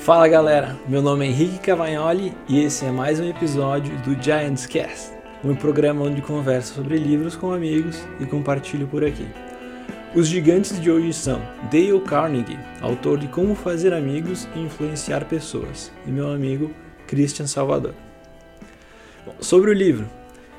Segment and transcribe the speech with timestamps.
[0.00, 4.64] Fala galera, meu nome é Henrique Cavagnoli e esse é mais um episódio do Giants
[4.64, 5.10] Cast,
[5.44, 9.28] um programa onde converso sobre livros com amigos e compartilho por aqui.
[10.14, 15.92] Os gigantes de hoje são Dale Carnegie, autor de Como Fazer Amigos e Influenciar Pessoas,
[16.06, 16.70] e meu amigo
[17.06, 17.94] Christian Salvador.
[19.26, 20.08] Bom, sobre o livro,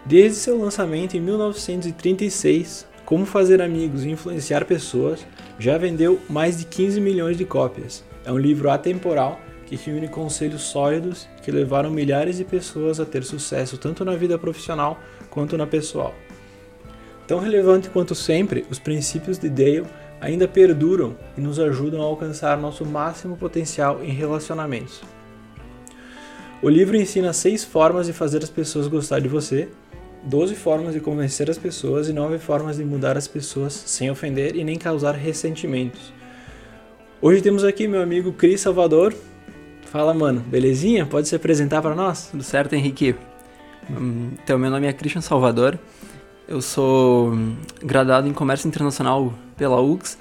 [0.05, 5.25] desde seu lançamento em 1936, Como Fazer Amigos e Influenciar Pessoas
[5.57, 8.11] já vendeu mais de 15 milhões de cópias.
[8.25, 13.24] É um livro atemporal que reúne conselhos sólidos que levaram milhares de pessoas a ter
[13.24, 15.00] sucesso tanto na vida profissional
[15.30, 16.14] quanto na pessoal.
[17.25, 19.86] Tão relevante quanto sempre, os princípios de Dale
[20.20, 25.02] ainda perduram e nos ajudam a alcançar nosso máximo potencial em relacionamentos.
[26.61, 29.69] O livro ensina seis formas de fazer as pessoas gostar de você,
[30.24, 34.56] 12 formas de convencer as pessoas e 9 formas de mudar as pessoas sem ofender
[34.56, 36.13] e nem causar ressentimentos.
[37.23, 39.14] Hoje temos aqui meu amigo Cris Salvador.
[39.83, 41.05] Fala, mano, belezinha?
[41.05, 42.30] Pode se apresentar para nós?
[42.31, 43.13] Tudo certo, Henrique?
[44.41, 45.78] Então, meu nome é Christian Salvador.
[46.47, 47.31] Eu sou
[47.80, 50.17] graduado em Comércio Internacional pela UX,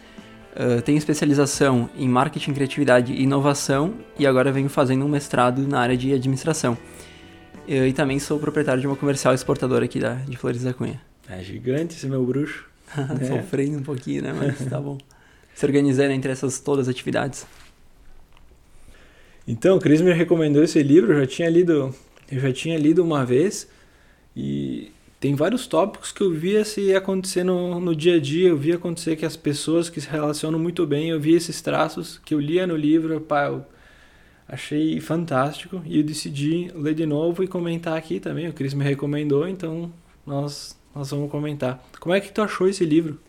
[0.55, 5.81] uh, tenho especialização em Marketing, Criatividade e Inovação e agora venho fazendo um mestrado na
[5.81, 6.77] área de Administração.
[7.67, 11.01] Eu, e também sou proprietário de uma comercial exportadora aqui da, de Flores da Cunha.
[11.27, 12.67] É gigante esse meu bruxo.
[13.23, 13.25] é.
[13.25, 14.35] Sofrendo um pouquinho, né?
[14.37, 14.99] Mas tá bom.
[15.61, 17.47] Se organizando entre essas todas as atividades.
[19.47, 21.95] Então, o Cris me recomendou esse livro, eu já tinha lido,
[22.33, 23.69] eu já tinha lido uma vez
[24.35, 28.57] e tem vários tópicos que eu via se acontecer no, no dia a dia, eu
[28.57, 32.33] via acontecer que as pessoas que se relacionam muito bem, eu via esses traços que
[32.33, 33.63] eu lia no livro, pá, eu
[34.49, 38.49] achei fantástico e eu decidi ler de novo e comentar aqui também.
[38.49, 39.93] O Cris me recomendou, então
[40.27, 41.87] nós, nós vamos comentar.
[42.01, 43.21] Como é que tu achou esse livro?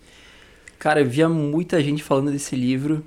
[0.81, 3.03] Cara, eu via muita gente falando desse livro,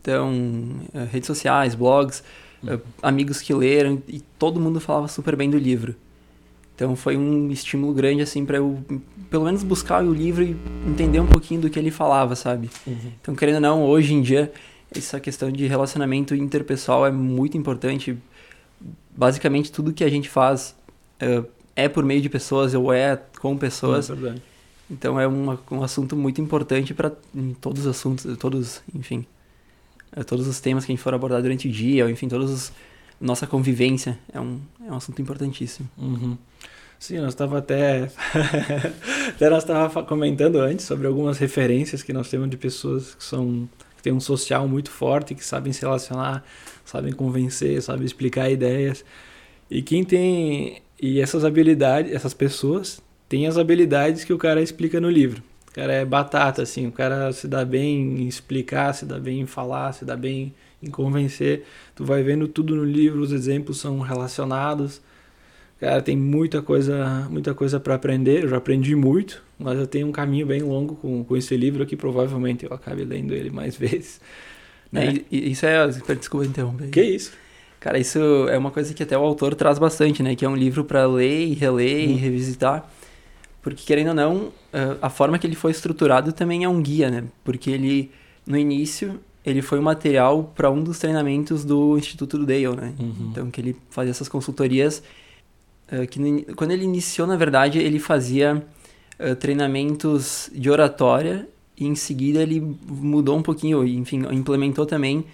[0.00, 2.20] então, eh, redes sociais, blogs,
[2.60, 2.80] uhum.
[3.00, 5.94] amigos que leram e todo mundo falava super bem do livro.
[6.74, 8.76] Então foi um estímulo grande, assim, para eu,
[9.30, 12.68] pelo menos, buscar o livro e entender um pouquinho do que ele falava, sabe?
[12.84, 13.12] Uhum.
[13.20, 14.52] Então, querendo ou não, hoje em dia,
[14.92, 18.18] essa questão de relacionamento interpessoal é muito importante.
[19.16, 20.74] Basicamente, tudo que a gente faz
[21.22, 24.10] uh, é por meio de pessoas ou é com pessoas.
[24.10, 24.42] É verdade.
[24.90, 27.12] Então, é uma, um assunto muito importante para
[27.60, 29.24] todos os assuntos, todos, enfim,
[30.16, 32.50] uh, todos os temas que a gente for abordar durante o dia, ou enfim, todos
[32.50, 32.72] os
[33.22, 35.88] nossa convivência é um, é um assunto importantíssimo.
[35.96, 36.36] Uhum.
[36.98, 38.10] Sim, nós estava até
[39.30, 43.68] até nós estava comentando antes sobre algumas referências que nós temos de pessoas que são
[43.96, 46.44] que têm um social muito forte, que sabem se relacionar,
[46.84, 49.04] sabem convencer, sabem explicar ideias.
[49.70, 53.00] E quem tem e essas habilidades, essas pessoas
[53.32, 55.42] têm as habilidades que o cara explica no livro.
[55.66, 59.40] O cara é batata assim, o cara se dá bem em explicar, se dá bem
[59.40, 61.64] em falar, se dá bem em convencer.
[61.96, 65.00] Tu vai vendo tudo no livro, os exemplos são relacionados.
[65.80, 68.44] Cara, tem muita coisa, muita coisa para aprender.
[68.44, 71.82] Eu já aprendi muito, mas eu tenho um caminho bem longo com, com esse livro
[71.82, 71.96] aqui.
[71.96, 74.20] Provavelmente eu acabe lendo ele mais vezes.
[74.92, 75.06] Né?
[75.06, 75.88] É, isso é.
[75.88, 76.90] Desculpa interromper.
[76.90, 77.32] Que isso?
[77.80, 78.18] Cara, isso
[78.50, 80.36] é uma coisa que até o autor traz bastante, né?
[80.36, 82.12] Que é um livro para ler e reler hum.
[82.12, 82.86] e revisitar.
[83.62, 84.52] Porque, querendo ou não,
[85.00, 87.24] a forma que ele foi estruturado também é um guia, né?
[87.44, 88.10] Porque ele,
[88.44, 92.94] no início, ele foi o material para um dos treinamentos do Instituto do Dale, né?
[92.98, 93.28] Uhum.
[93.30, 95.02] Então, que ele fazia essas consultorias.
[95.92, 98.64] Uh, que no, quando ele iniciou, na verdade, ele fazia
[99.20, 105.24] uh, treinamentos de oratória e em seguida ele mudou um pouquinho, enfim, implementou também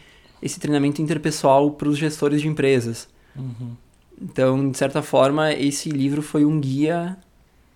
[0.42, 3.08] esse treinamento interpessoal para os gestores de empresas.
[3.36, 3.72] Uhum.
[4.20, 7.16] Então, de certa forma, esse livro foi um guia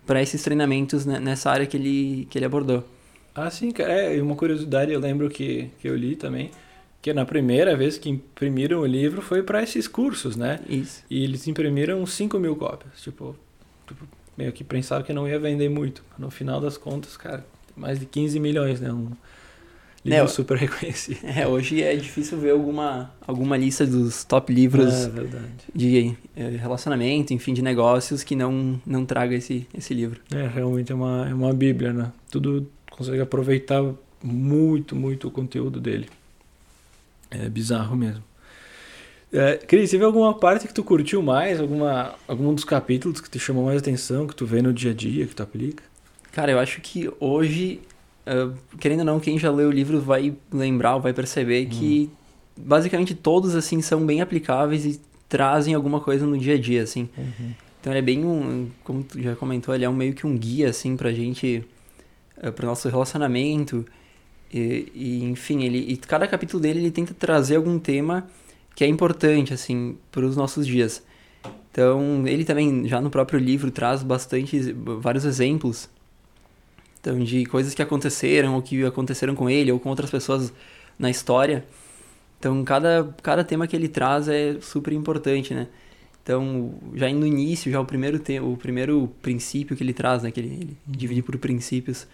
[0.07, 2.85] para esses treinamentos nessa área que ele, que ele abordou.
[3.35, 3.93] Ah, sim, cara.
[3.93, 6.51] É, uma curiosidade, eu lembro que, que eu li também,
[7.01, 10.61] que na primeira vez que imprimiram o livro foi para esses cursos, né?
[10.69, 11.03] Isso.
[11.09, 13.01] E eles imprimiram 5 mil cópias.
[13.01, 13.37] Tipo,
[13.87, 16.05] tipo, meio que pensaram que não ia vender muito.
[16.19, 17.45] No final das contas, cara,
[17.77, 18.93] mais de 15 milhões, né?
[18.93, 19.11] Um
[20.05, 21.19] livro é, super reconhecido.
[21.25, 25.11] É, hoje é difícil ver alguma, alguma lista dos top livros é,
[25.75, 30.21] de eh, relacionamento, enfim, de negócios que não, não traga esse, esse livro.
[30.31, 32.13] É, realmente é uma, é uma bíblia, né?
[32.31, 33.83] Tudo consegue aproveitar
[34.23, 36.09] muito, muito o conteúdo dele.
[37.31, 38.23] É bizarro mesmo.
[39.33, 41.59] É, Cris, teve alguma parte que tu curtiu mais?
[41.59, 44.95] Alguma, algum dos capítulos que te chamou mais atenção, que tu vê no dia a
[44.95, 45.83] dia, que tu aplica?
[46.31, 47.81] Cara, eu acho que hoje,
[48.27, 51.71] uh, querendo ou não, quem já leu o livro vai lembrar, vai perceber hum.
[51.71, 52.11] que
[52.57, 57.09] basicamente todos assim são bem aplicáveis e trazem alguma coisa no dia a dia, assim.
[57.17, 57.55] Uhum.
[57.81, 60.37] Então ele é bem um, como tu já comentou, ele é um, meio que um
[60.37, 61.65] guia, assim, pra gente
[62.37, 63.85] uh, para o nosso relacionamento.
[64.53, 68.29] E, e, enfim, ele, e cada capítulo dele ele tenta trazer algum tema
[68.75, 71.03] que é importante, assim, para os nossos dias.
[71.71, 75.89] Então, ele também, já no próprio livro, traz bastante, vários exemplos
[77.03, 80.53] então, de coisas que aconteceram, ou que aconteceram com ele, ou com outras pessoas
[80.97, 81.65] na história.
[82.39, 85.67] Então, cada, cada tema que ele traz é super importante, né?
[86.23, 90.31] Então, já no início, já o primeiro, o primeiro princípio que ele traz, né?
[90.31, 92.07] Que ele, ele divide por princípios.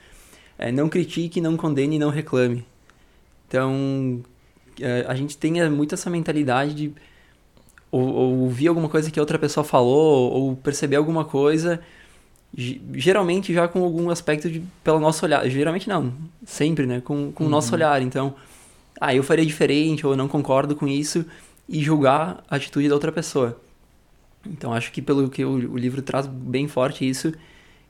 [0.58, 2.64] É, não critique, não condene, não reclame.
[3.46, 4.22] Então,
[4.80, 6.92] é, a gente tem é, muito essa mentalidade de
[7.90, 11.80] ou, ou ouvir alguma coisa que outra pessoa falou, ou perceber alguma coisa
[12.56, 15.48] geralmente já com algum aspecto de, pelo nosso olhar.
[15.48, 16.12] Geralmente não,
[16.44, 17.00] sempre, né?
[17.00, 17.48] Com, com uhum.
[17.48, 17.74] o nosso uhum.
[17.74, 18.02] olhar.
[18.02, 18.34] Então,
[19.00, 21.24] ah, eu faria diferente ou eu não concordo com isso
[21.68, 23.60] e julgar a atitude da outra pessoa.
[24.46, 27.32] Então, acho que pelo que o, o livro traz bem forte isso,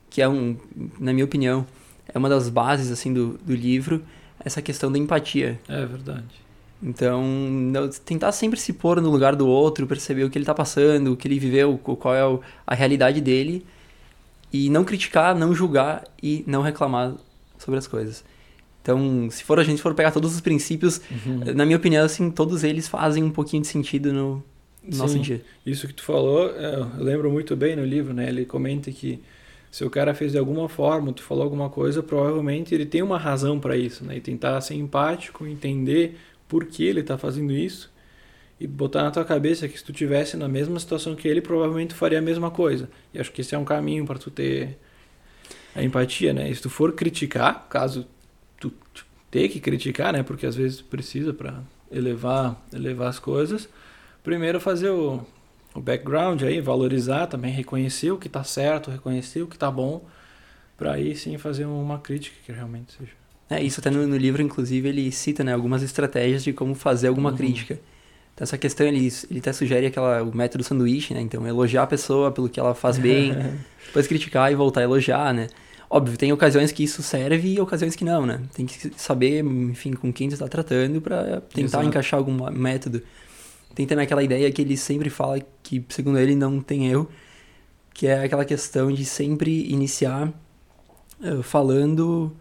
[0.09, 0.57] que é um,
[0.99, 1.65] na minha opinião,
[2.13, 4.03] é uma das bases assim do, do livro,
[4.39, 5.59] essa questão da empatia.
[5.67, 6.49] É verdade.
[6.81, 7.23] Então,
[8.05, 11.17] tentar sempre se pôr no lugar do outro, perceber o que ele está passando, o
[11.17, 13.65] que ele viveu, qual é a realidade dele
[14.51, 17.13] e não criticar, não julgar e não reclamar
[17.57, 18.23] sobre as coisas.
[18.81, 21.53] Então, se for a gente for pegar todos os princípios, uhum.
[21.53, 24.43] na minha opinião, assim, todos eles fazem um pouquinho de sentido no,
[24.83, 25.41] no nosso dia.
[25.65, 28.29] Isso que tu falou, é, eu lembro muito bem no livro, né?
[28.29, 29.21] Ele comenta que
[29.69, 33.17] se o cara fez de alguma forma, tu falou alguma coisa, provavelmente ele tem uma
[33.17, 34.17] razão para isso, né?
[34.17, 36.17] E tentar ser empático, entender
[36.47, 37.91] por que ele está fazendo isso
[38.59, 41.89] e botar na tua cabeça que se tu tivesse na mesma situação que ele, provavelmente
[41.89, 42.89] tu faria a mesma coisa.
[43.13, 44.77] E acho que esse é um caminho para tu ter
[45.73, 46.49] a empatia, né?
[46.49, 48.05] E se tu for criticar, caso
[48.59, 48.73] tu,
[49.31, 50.23] ter que criticar, né?
[50.23, 53.69] Porque às vezes precisa para elevar, elevar as coisas.
[54.23, 55.25] Primeiro fazer o,
[55.73, 60.05] o background aí, valorizar também, reconhecer o que está certo, reconhecer o que está bom,
[60.77, 63.11] para aí sim fazer uma crítica que realmente seja.
[63.49, 67.07] É, isso até no, no livro, inclusive, ele cita né, algumas estratégias de como fazer
[67.07, 67.37] alguma uhum.
[67.37, 67.79] crítica.
[68.39, 71.19] Então, essa questão, ele, ele até sugere aquela, o método sanduíche, né?
[71.19, 73.35] Então, elogiar a pessoa pelo que ela faz bem,
[73.85, 75.47] depois criticar e voltar a elogiar, né?
[75.89, 78.39] Óbvio, tem ocasiões que isso serve e ocasiões que não, né?
[78.53, 81.85] Tem que saber, enfim, com quem você está tratando para tentar Exato.
[81.85, 83.01] encaixar algum método.
[83.75, 87.09] Tem também aquela ideia que ele sempre fala que, segundo ele, não tem erro,
[87.93, 90.31] que é aquela questão de sempre iniciar
[91.19, 92.33] uh, falando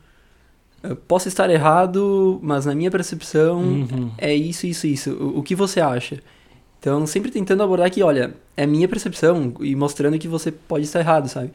[0.83, 4.11] eu posso estar errado, mas na minha percepção uhum.
[4.17, 5.11] é isso, isso, isso.
[5.13, 6.21] O, o, que você acha?
[6.79, 11.01] Então, sempre tentando abordar que, olha, é minha percepção e mostrando que você pode estar
[11.01, 11.51] errado, sabe?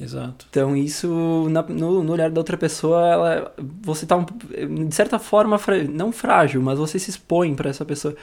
[0.00, 0.46] Exato.
[0.48, 5.60] Então, isso, na, no, no, olhar da outra pessoa, ela, você está, de certa forma,
[5.90, 8.14] não frágil, mas você se expõe para essa pessoa.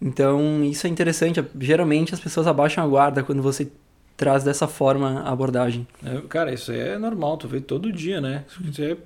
[0.00, 1.44] Então, isso é interessante.
[1.60, 3.70] Geralmente, as pessoas abaixam a guarda quando você
[4.16, 5.86] traz dessa forma a abordagem.
[6.04, 8.44] É, cara, isso é normal, tu vê todo dia, né?
[8.48, 8.96] Isso é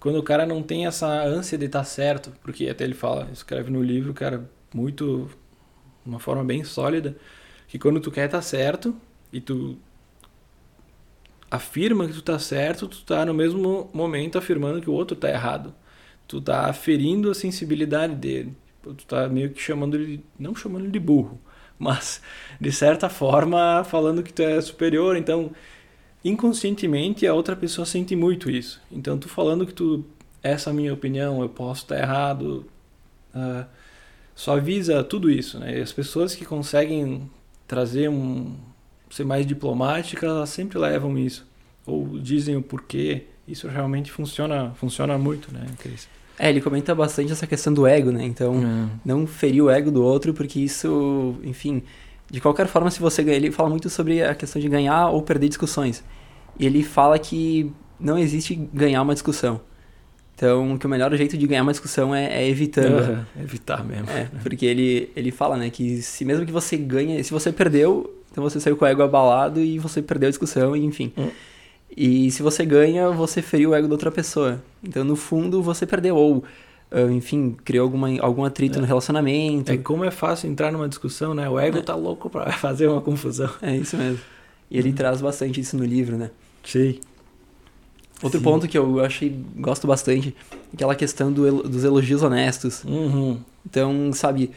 [0.00, 3.70] quando o cara não tem essa ânsia de estar certo, porque até ele fala, escreve
[3.70, 5.30] no livro, cara, muito
[6.04, 7.16] uma forma bem sólida,
[7.68, 8.96] que quando tu quer estar certo
[9.32, 9.78] e tu
[11.50, 15.28] afirma que tu tá certo, tu tá no mesmo momento afirmando que o outro tá
[15.28, 15.74] errado.
[16.26, 18.56] Tu tá ferindo a sensibilidade dele.
[18.82, 21.38] Tu tá meio que chamando ele, não chamando ele de burro,
[21.78, 22.22] mas
[22.60, 25.50] de certa forma falando que tu é superior, então
[26.24, 28.80] inconscientemente a outra pessoa sente muito isso.
[28.90, 30.04] Então, tu falando que tu
[30.42, 32.64] essa é a minha opinião, eu posso estar errado,
[33.34, 33.64] uh,
[34.34, 35.78] só avisa tudo isso, né?
[35.78, 37.30] E as pessoas que conseguem
[37.68, 38.54] trazer um
[39.10, 41.46] ser mais diplomáticas, elas sempre levam isso
[41.86, 43.24] ou dizem o porquê.
[43.46, 46.08] Isso realmente funciona, funciona muito, né, Cris?
[46.38, 48.24] É, ele comenta bastante essa questão do ego, né?
[48.24, 48.88] Então, é.
[49.04, 51.82] não ferir o ego do outro, porque isso, enfim,
[52.30, 55.22] de qualquer forma, se você ganhar, ele fala muito sobre a questão de ganhar ou
[55.22, 56.04] perder discussões.
[56.58, 59.60] E ele fala que não existe ganhar uma discussão.
[60.34, 63.00] Então, que o melhor jeito de ganhar uma discussão é, é evitando.
[63.00, 64.08] Uhum, evitar mesmo.
[64.10, 68.10] É, porque ele, ele fala, né, que se mesmo que você ganha, se você perdeu,
[68.30, 71.12] então você saiu com o ego abalado e você perdeu a discussão, e enfim.
[71.16, 71.30] Uhum.
[71.94, 74.62] E se você ganha, você feriu o ego da outra pessoa.
[74.82, 76.16] Então, no fundo, você perdeu.
[76.16, 76.44] Ou
[77.10, 78.80] enfim, criou alguma, algum atrito é.
[78.80, 79.70] no relacionamento.
[79.70, 81.48] É como é fácil entrar numa discussão, né?
[81.48, 81.82] O ego é.
[81.82, 83.50] tá louco para fazer uma confusão.
[83.62, 84.20] É isso mesmo.
[84.70, 84.94] E ele uhum.
[84.94, 86.30] traz bastante isso no livro, né?
[86.64, 86.98] Sim.
[88.22, 88.44] Outro Sim.
[88.44, 90.34] ponto que eu achei, gosto bastante,
[90.74, 92.84] aquela questão do, dos elogios honestos.
[92.84, 93.38] Uhum.
[93.64, 94.50] Então, sabe,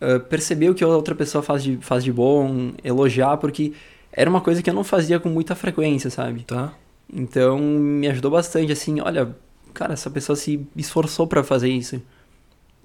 [0.00, 3.72] uh, perceber o que a outra pessoa faz de, faz de bom, elogiar, porque
[4.12, 6.44] era uma coisa que eu não fazia com muita frequência, sabe?
[6.44, 6.72] Tá.
[7.12, 9.36] Então, me ajudou bastante, assim, olha,
[9.80, 12.02] cara, essa pessoa se esforçou para fazer isso.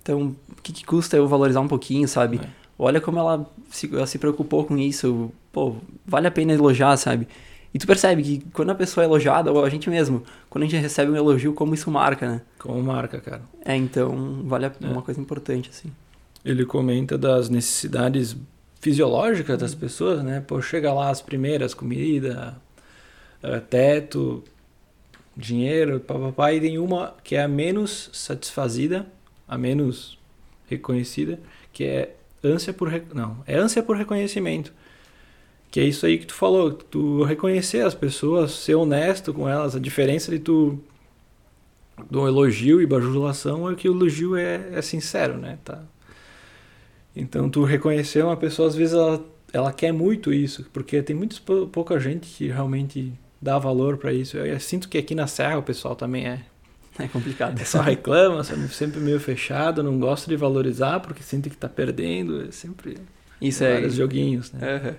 [0.02, 2.40] Então, o que, que, custa eu valorizar um pouquinho, sabe?
[2.42, 2.48] É.
[2.80, 5.30] Olha como ela se, ela se preocupou com isso.
[5.52, 5.76] Pô,
[6.06, 7.28] vale a pena elogiar, sabe?
[7.74, 10.68] E tu percebe que quando a pessoa é elogiada, ou a gente mesmo, quando a
[10.68, 12.42] gente recebe um elogio, como isso marca, né?
[12.60, 13.42] Como marca, cara.
[13.66, 14.88] É, então, vale a, é.
[14.88, 15.92] uma coisa importante, assim.
[16.46, 18.38] ele comenta das necessidades
[18.80, 20.42] fisiológicas das pessoas, né?
[20.48, 22.56] Pô, chega lá as primeiras, comida,
[23.44, 24.44] eh, teto,
[25.36, 29.06] dinheiro, papapá, e tem uma que é a menos satisfazida,
[29.48, 30.18] a menos
[30.68, 31.40] reconhecida,
[31.74, 34.74] que é ânsia por não, é ânsia por reconhecimento.
[35.70, 39.76] Que é isso aí que tu falou, tu reconhecer as pessoas, ser honesto com elas,
[39.76, 40.80] a diferença de tu
[42.10, 45.58] do elogio e bajulação é que o elogio é, é sincero, né?
[45.64, 45.82] Tá?
[47.16, 51.42] Então tu reconhecer uma pessoa, às vezes ela, ela quer muito isso, porque tem muito
[51.68, 53.14] pouca gente que realmente
[53.46, 54.36] dá valor para isso.
[54.36, 56.42] Eu, eu, sinto que aqui na Serra o pessoal também é.
[56.98, 57.60] É complicado.
[57.60, 62.46] É só reclama, sempre meio fechado, não gosta de valorizar porque sente que tá perdendo.
[62.48, 62.96] É sempre
[63.42, 64.82] isso é vários joguinhos, né?
[64.82, 64.94] Uhum.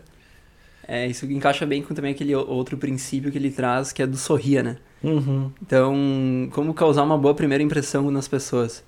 [0.88, 4.18] É, isso encaixa bem com também aquele outro princípio que ele traz, que é do
[4.18, 4.76] sorria, né?
[5.02, 5.50] Uhum.
[5.62, 8.84] Então, como causar uma boa primeira impressão nas pessoas.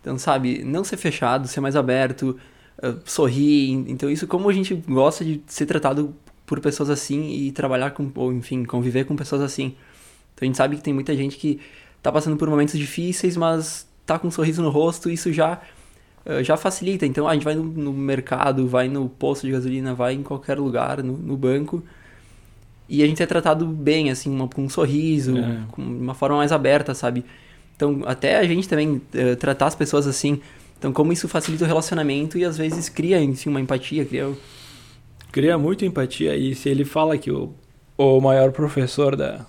[0.00, 2.36] Então, sabe, não ser fechado, ser mais aberto,
[2.82, 3.72] uh, sorrir.
[3.88, 6.14] Então, isso como a gente gosta de ser tratado
[6.50, 9.76] por pessoas assim e trabalhar com, ou enfim, conviver com pessoas assim.
[10.34, 11.60] Então, a gente sabe que tem muita gente que
[12.02, 15.60] tá passando por momentos difíceis, mas tá com um sorriso no rosto, e isso já
[16.26, 17.06] eh, já facilita.
[17.06, 20.58] Então a gente vai no, no, mercado, vai no posto de gasolina, vai em qualquer
[20.58, 21.84] lugar, no, no banco,
[22.88, 25.60] e a gente é tratado bem, assim, uma, com um sorriso, é.
[25.70, 27.24] com uma forma mais aberta, sabe?
[27.76, 30.40] Então até a gente também uh, tratar as pessoas assim.
[30.76, 34.32] Então como isso facilita o relacionamento e às vezes cria, enfim, uma empatia, cria...
[35.32, 37.54] Cria muito empatia e se ele fala que o,
[37.96, 39.46] o maior professor da,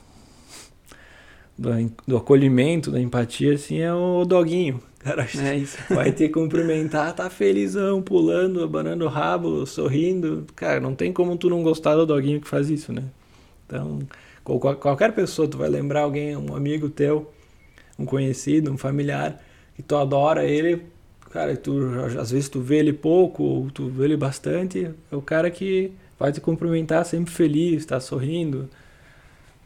[1.57, 1.69] do,
[2.07, 5.77] do acolhimento, da empatia, assim, é o doguinho Cara, é isso.
[5.93, 10.45] vai ter cumprimentar, tá felizão, pulando, abanando o rabo, sorrindo.
[10.55, 13.03] Cara, não tem como tu não gostar do doguinho que faz isso, né?
[13.65, 14.00] Então,
[14.43, 17.31] qualquer pessoa, tu vai lembrar alguém, um amigo teu,
[17.97, 19.41] um conhecido, um familiar,
[19.75, 20.83] que tu adora ele,
[21.31, 21.79] cara, tu
[22.19, 25.91] às vezes tu vê ele pouco, ou tu vê ele bastante, é o cara que
[26.19, 28.69] vai te cumprimentar sempre feliz, tá sorrindo,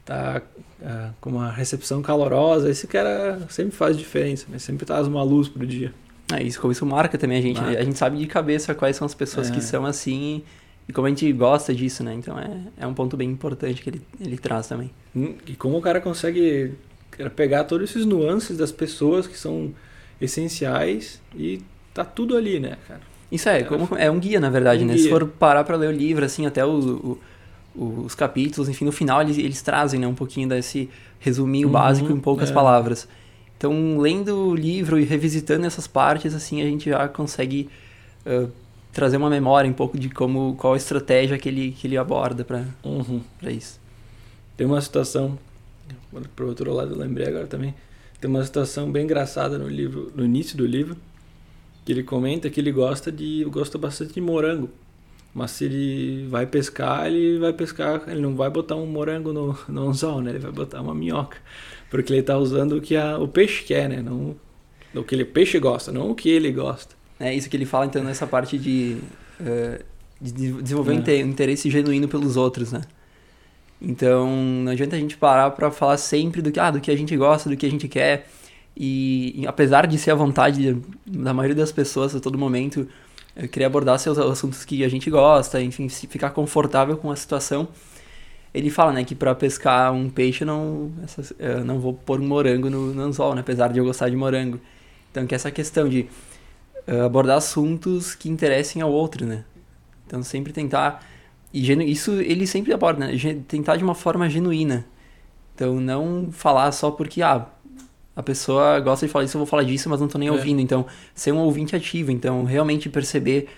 [0.04, 0.40] tá
[0.80, 4.58] uh, com uma recepção calorosa, esse cara sempre faz diferença, né?
[4.58, 5.92] Sempre traz uma luz pro dia.
[6.32, 7.60] É isso, como isso marca também a gente.
[7.60, 7.76] Né?
[7.76, 9.52] A gente sabe de cabeça quais são as pessoas é.
[9.52, 10.42] que são assim
[10.88, 12.14] e como a gente gosta disso, né?
[12.14, 14.90] Então é, é um ponto bem importante que ele, ele traz também.
[15.14, 16.72] Hum, e como o cara consegue
[17.34, 19.74] pegar todos esses nuances das pessoas que são
[20.20, 21.60] essenciais e
[21.92, 23.00] tá tudo ali, né, cara?
[23.30, 24.94] Isso é, como, é um guia, na verdade, um né?
[24.94, 25.02] Guia.
[25.02, 27.20] Se for parar para ler o livro, assim, até o, o
[27.76, 30.88] os capítulos, enfim, no final eles, eles trazem né, um pouquinho desse
[31.20, 32.54] resuminho uhum, básico em poucas é.
[32.54, 33.06] palavras.
[33.56, 37.68] Então, lendo o livro e revisitando essas partes, assim, a gente já consegue
[38.26, 38.50] uh,
[38.92, 42.44] trazer uma memória um pouco de como qual a estratégia que ele, que ele aborda
[42.44, 43.22] para uhum.
[43.42, 43.78] isso.
[44.56, 45.38] Tem uma situação,
[46.34, 47.74] para outro lado eu lembrei agora também,
[48.20, 50.96] tem uma situação bem engraçada no livro, no início do livro,
[51.84, 54.70] que ele comenta que ele gosta de, gosta bastante de morango.
[55.34, 59.58] Mas se ele vai pescar, ele vai pescar, ele não vai botar um morango no,
[59.68, 60.30] no anzol, né?
[60.30, 61.36] Ele vai botar uma minhoca.
[61.90, 64.00] Porque ele está usando o que a, o peixe quer, né?
[64.00, 64.34] Não
[64.94, 66.94] o que ele, o peixe gosta, não o que ele gosta.
[67.20, 68.96] É isso que ele fala, então, nessa parte de,
[69.40, 69.84] uh,
[70.20, 71.24] de desenvolver é.
[71.24, 72.80] um interesse genuíno pelos outros, né?
[73.80, 74.28] Então,
[74.64, 77.16] não adianta a gente parar para falar sempre do que, ah, do que a gente
[77.16, 78.26] gosta, do que a gente quer.
[78.76, 82.86] E, apesar de ser a vontade da maioria das pessoas a todo momento,
[83.34, 87.68] eu queria abordar seus assuntos que a gente gosta, enfim, ficar confortável com a situação.
[88.52, 92.26] Ele fala, né, que para pescar um peixe não, essa, eu não vou pôr um
[92.26, 94.58] morango no, no anzol, né, apesar de eu gostar de morango.
[95.10, 96.06] Então, que é essa questão de
[96.88, 99.44] uh, abordar assuntos que interessem ao outro, né.
[100.06, 101.04] Então, sempre tentar
[101.52, 103.16] e genu, isso ele sempre aborda, né,
[103.48, 104.86] tentar de uma forma genuína.
[105.54, 107.46] Então, não falar só porque, ah,
[108.14, 110.32] a pessoa gosta de falar isso, eu vou falar disso, mas não tô nem é.
[110.32, 110.60] ouvindo.
[110.60, 112.10] Então, ser um ouvinte ativo.
[112.10, 113.48] Então, realmente perceber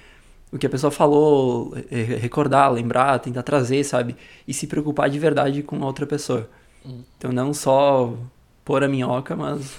[0.53, 1.75] o que a pessoa falou,
[2.21, 4.17] recordar, lembrar, tentar trazer, sabe?
[4.47, 6.49] E se preocupar de verdade com a outra pessoa.
[6.87, 7.03] Hum.
[7.17, 8.17] Então, não só
[8.65, 9.77] pôr a minhoca, mas.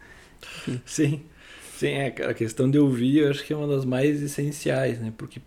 [0.84, 1.22] Sim.
[1.76, 5.12] Sim, é, a questão de ouvir eu acho que é uma das mais essenciais, né?
[5.16, 5.40] Porque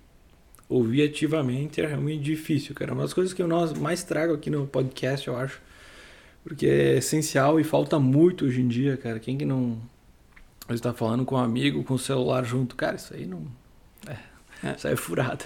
[0.70, 2.94] ouvir ativamente é realmente difícil, cara.
[2.94, 3.48] Uma das coisas que eu
[3.80, 5.62] mais trago aqui no podcast, eu acho,
[6.44, 9.20] porque é essencial e falta muito hoje em dia, cara.
[9.20, 9.78] Quem que não
[10.70, 13.44] está falando com um amigo, com o celular junto, cara, isso aí não.
[14.08, 14.76] É, é.
[14.76, 15.46] isso aí é furado.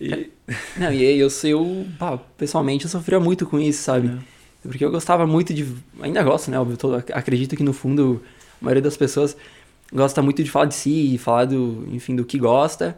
[0.00, 0.30] E...
[0.76, 4.08] Não, e eu, eu pá, pessoalmente, eu sofria muito com isso, sabe?
[4.08, 4.18] É.
[4.62, 5.66] Porque eu gostava muito de.
[6.00, 6.58] Ainda gosto, né?
[6.58, 8.22] Óbvio, tô, acredito que no fundo
[8.60, 9.36] a maioria das pessoas
[9.92, 12.96] gosta muito de falar de si, falar do, enfim, do que gosta.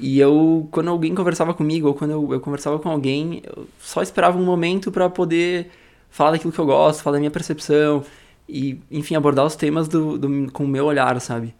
[0.00, 4.02] E eu, quando alguém conversava comigo, ou quando eu, eu conversava com alguém, eu só
[4.02, 5.70] esperava um momento para poder
[6.10, 8.04] falar daquilo que eu gosto, falar da minha percepção
[8.48, 11.54] e, enfim, abordar os temas do, do, com o meu olhar, sabe?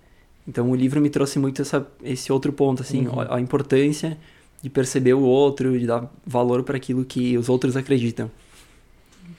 [0.47, 3.21] Então o livro me trouxe muito essa, esse outro ponto, assim, Uhum.
[3.21, 4.19] a, a importância
[4.63, 8.31] de perceber o outro, de dar valor para aquilo que os outros acreditam.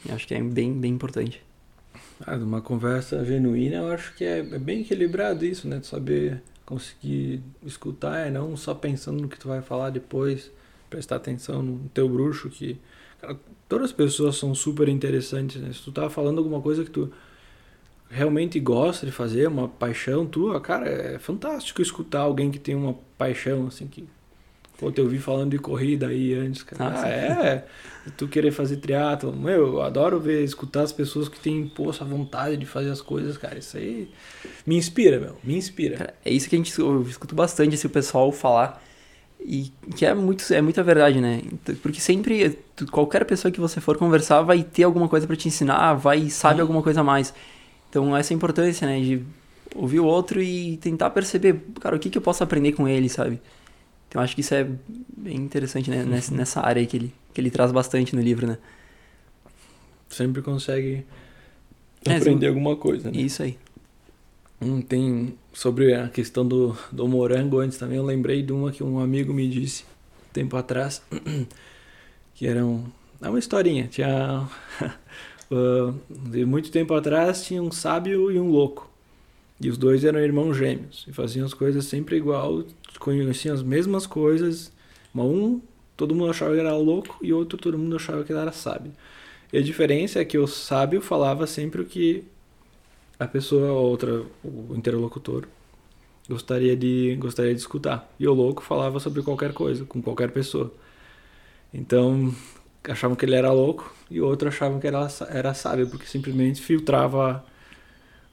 [0.06, 1.42] Eu acho que é bem, bem importante.
[2.26, 5.80] Ah, numa conversa genuína, eu acho que é, é bem equilibrado isso, né?
[5.80, 10.52] De saber conseguir escutar e não só pensando no que tu vai falar depois,
[10.90, 12.78] prestar atenção no teu bruxo, que
[13.22, 13.38] cara,
[13.70, 15.72] todas as pessoas são super interessantes, né?
[15.72, 17.12] Se tu tá falando alguma coisa que tu
[18.10, 22.96] realmente gosta de fazer, uma paixão tua, cara, é fantástico escutar alguém que tem uma
[23.18, 24.08] paixão, assim, que
[24.78, 26.84] Pô, eu ouvi falando de corrida aí antes, cara.
[26.84, 27.66] Ah, Ah, é?
[28.18, 29.34] Tu querer fazer triatlo.
[29.34, 33.02] Meu, eu adoro ver, escutar as pessoas que têm, pô, essa vontade de fazer as
[33.02, 33.58] coisas, cara.
[33.58, 34.10] Isso aí
[34.66, 35.38] me inspira, meu.
[35.44, 35.98] Me inspira.
[35.98, 38.84] Cara, é isso que a gente eu escuto bastante esse pessoal falar
[39.40, 41.42] e que é muito é muita verdade, né?
[41.82, 42.58] Porque sempre
[42.92, 46.62] qualquer pessoa que você for conversar vai ter alguma coisa pra te ensinar, vai sabe
[46.62, 47.34] alguma coisa a mais.
[47.90, 49.24] Então essa importância, né, de
[49.76, 53.08] ouvir o outro e tentar perceber, cara, o que que eu posso aprender com ele,
[53.10, 53.40] sabe?
[54.16, 54.66] Então acho que isso é
[55.18, 58.48] bem interessante, né, nessa, nessa área aí que ele que ele traz bastante no livro,
[58.48, 58.58] né?
[60.08, 61.06] Sempre consegue
[62.06, 63.20] É, aprender alguma coisa, né?
[63.20, 63.58] Isso aí.
[64.62, 68.82] Hum, tem sobre a questão do, do morango antes também, eu lembrei de uma que
[68.82, 69.84] um amigo me disse
[70.32, 71.02] tempo atrás,
[72.36, 72.86] que era um,
[73.22, 74.48] é uma historinha, tinha
[75.52, 75.94] uh,
[76.30, 78.90] de muito tempo atrás tinha um sábio e um louco.
[79.60, 82.64] E os dois eram irmãos gêmeos e faziam as coisas sempre igual,
[83.00, 84.72] conheciam as mesmas coisas,
[85.14, 85.62] mas um
[85.96, 88.92] todo mundo achava que era louco e outro todo mundo achava que era sábio.
[89.54, 92.26] E a diferença é que o sábio falava sempre o que
[93.18, 95.48] a pessoa, outra, o interlocutor,
[96.28, 98.14] gostaria de, gostaria de escutar.
[98.20, 100.74] E o louco falava sobre qualquer coisa, com qualquer pessoa.
[101.74, 102.34] Então,
[102.84, 106.62] achavam que ele era louco e o outro achavam que era, era sábio, porque simplesmente
[106.62, 107.46] filtrava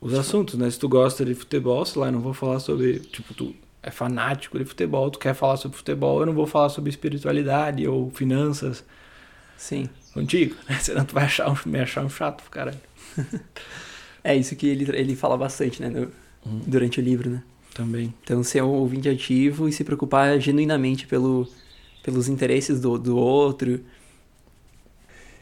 [0.03, 0.69] os assuntos, né?
[0.71, 3.91] Se tu gosta de futebol, sei lá, eu não vou falar sobre, tipo, tu é
[3.91, 8.11] fanático de futebol, tu quer falar sobre futebol, eu não vou falar sobre espiritualidade ou
[8.11, 8.85] finanças
[9.57, 9.89] Sim.
[10.13, 10.79] contigo, né?
[10.83, 12.75] Senão tu vai achar um, me achar um chato, cara.
[14.25, 16.13] É isso que ele ele fala bastante, né, no-
[16.67, 17.43] durante o livro, né?
[17.75, 18.15] Também.
[18.23, 21.49] Então, ser um ouvinte ativo e se preocupar genuinamente pelo,
[22.05, 23.81] pelos interesses do, do outro.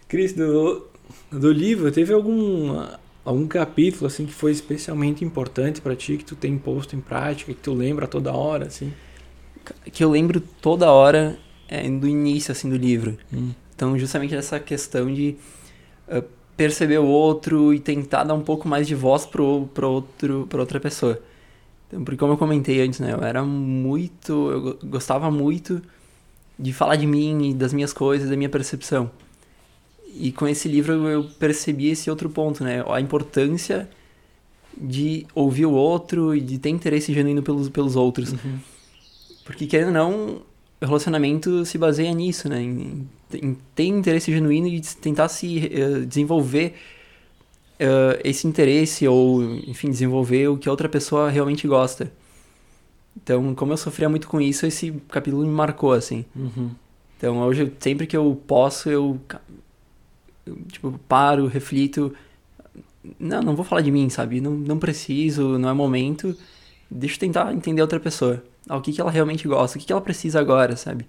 [0.09, 0.87] Cris, do,
[1.31, 2.87] do livro, teve algum,
[3.31, 7.53] algum capítulo assim que foi especialmente importante pra ti, que tu tem posto em prática,
[7.53, 8.93] que tu lembra toda hora, assim?
[9.93, 11.39] Que eu lembro toda hora
[11.69, 13.17] é, do início, assim, do livro.
[13.33, 13.51] Hum.
[13.75, 15.37] Então, justamente essa questão de
[16.09, 16.23] eh,
[16.57, 20.61] perceber o outro e tentar dar um pouco mais de voz pro, pro outro, pra
[20.61, 21.21] outra pessoa.
[21.89, 25.83] Então, porque como eu comentei antes, né, eu era muito, eu go- gostava muito
[26.59, 29.11] de falar de mim e das minhas coisas, da minha percepção.
[30.15, 33.89] E com esse livro eu percebi esse outro ponto, né, a importância
[34.77, 38.33] de ouvir o outro e de ter interesse genuíno pelos, pelos outros.
[38.33, 38.59] Uhum.
[39.45, 40.43] Porque, querendo ou não,
[40.81, 42.63] o relacionamento se baseia nisso, né?
[42.63, 46.75] Em, em ter interesse genuíno e tentar se eh, desenvolver
[47.79, 52.11] eh, esse interesse ou, enfim, desenvolver o que a outra pessoa realmente gosta.
[53.17, 56.25] Então, como eu sofria muito com isso, esse capítulo me marcou, assim.
[56.35, 56.71] Uhum.
[57.17, 59.21] Então, hoje, sempre que eu posso, eu,
[60.71, 62.15] tipo, paro, reflito.
[63.19, 64.41] Não, não vou falar de mim, sabe?
[64.41, 66.37] Não, não preciso, não é momento.
[66.91, 68.43] Deixa eu tentar entender outra pessoa.
[68.69, 71.07] Ah, o que, que ela realmente gosta, o que, que ela precisa agora, sabe?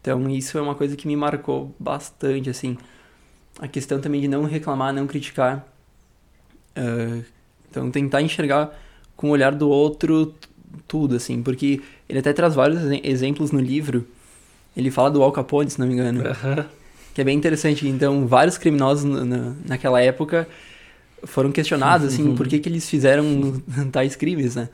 [0.00, 2.76] Então, isso é uma coisa que me marcou bastante, assim.
[3.60, 5.66] A questão também de não reclamar, não criticar.
[6.74, 7.22] Ah,
[7.70, 8.72] então, tentar enxergar
[9.16, 10.34] com o olhar do outro
[10.88, 11.42] tudo, assim.
[11.42, 14.06] Porque ele até traz vários exe- exemplos no livro.
[14.76, 16.24] Ele fala do Al Capone, se não me engano.
[16.26, 16.66] Aham.
[17.14, 17.86] Que é bem interessante.
[17.86, 20.48] Então, vários criminosos na- na, naquela época
[21.24, 24.68] foram questionados, assim, por que, que eles fizeram tais crimes, né?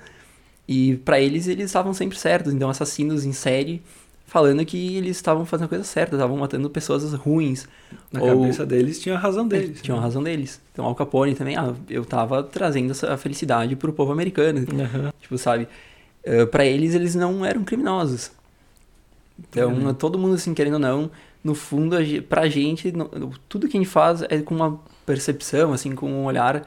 [0.66, 2.52] E pra eles, eles estavam sempre certos.
[2.52, 3.82] Então, assassinos em série
[4.26, 7.66] falando que eles estavam fazendo a coisa certa, estavam matando pessoas ruins.
[8.12, 9.80] Na Ou- cabeça deles tinha a razão deles.
[9.80, 10.60] Tinham a razão deles.
[10.72, 14.66] Então, Al Capone também, ah, eu tava trazendo essa felicidade pro povo americano.
[14.80, 15.12] Aham.
[15.20, 15.66] Tipo, sabe?
[16.22, 18.30] Eh, pra eles, eles não eram criminosos.
[19.38, 19.94] Então, Uhum.
[19.94, 21.10] todo mundo, assim, querendo ou não,
[21.48, 21.96] no fundo,
[22.28, 22.92] pra gente,
[23.48, 26.66] tudo que a gente faz é com uma percepção, assim, com um olhar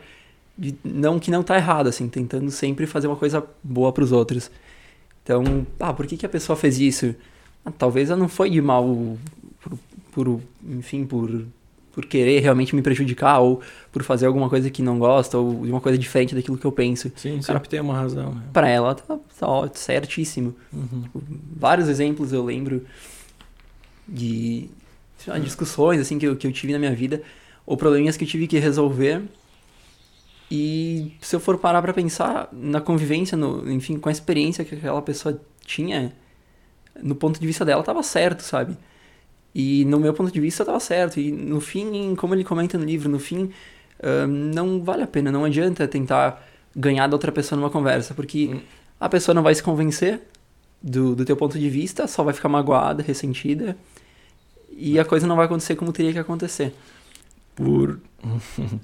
[0.57, 4.49] de não que não tá errado, assim, tentando sempre fazer uma coisa boa pros outros.
[5.23, 7.13] Então, ah, por que, que a pessoa fez isso?
[7.63, 9.17] Ah, talvez ela não foi de mal
[9.61, 9.77] por,
[10.11, 11.45] por, enfim, por,
[11.91, 15.71] por querer realmente me prejudicar ou por fazer alguma coisa que não gosta ou de
[15.71, 17.11] uma coisa diferente daquilo que eu penso.
[17.15, 18.33] Sim, Cara, sempre tem uma razão.
[18.33, 18.41] né?
[18.51, 20.55] Pra ela tá, tá certíssimo.
[20.73, 21.03] Uhum.
[21.55, 22.83] Vários exemplos eu lembro
[24.11, 24.69] de
[25.25, 27.23] lá, discussões assim que eu, que eu tive na minha vida
[27.65, 29.23] ou probleminhas que eu tive que resolver
[30.51, 34.75] E se eu for parar pra pensar na convivência, no, enfim, com a experiência que
[34.75, 36.11] aquela pessoa tinha,
[37.01, 38.77] no ponto de vista dela tava certo, sabe?
[39.55, 41.19] E no meu ponto de vista tava certo.
[41.19, 43.51] E no fim, como ele comenta no livro, no fim,
[43.99, 46.45] uh, não vale a pena, não adianta tentar
[46.75, 48.61] ganhar da outra pessoa numa conversa, porque hum.
[48.99, 50.21] a pessoa não vai se convencer
[50.81, 53.77] do, do teu ponto de vista, só vai ficar magoada, ressentida,
[54.81, 56.73] e a coisa não vai acontecer como teria que acontecer.
[57.55, 57.99] Por,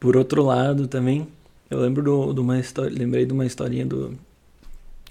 [0.00, 1.28] por outro lado também,
[1.70, 4.16] eu lembro do, de uma história, lembrei de uma historinha do,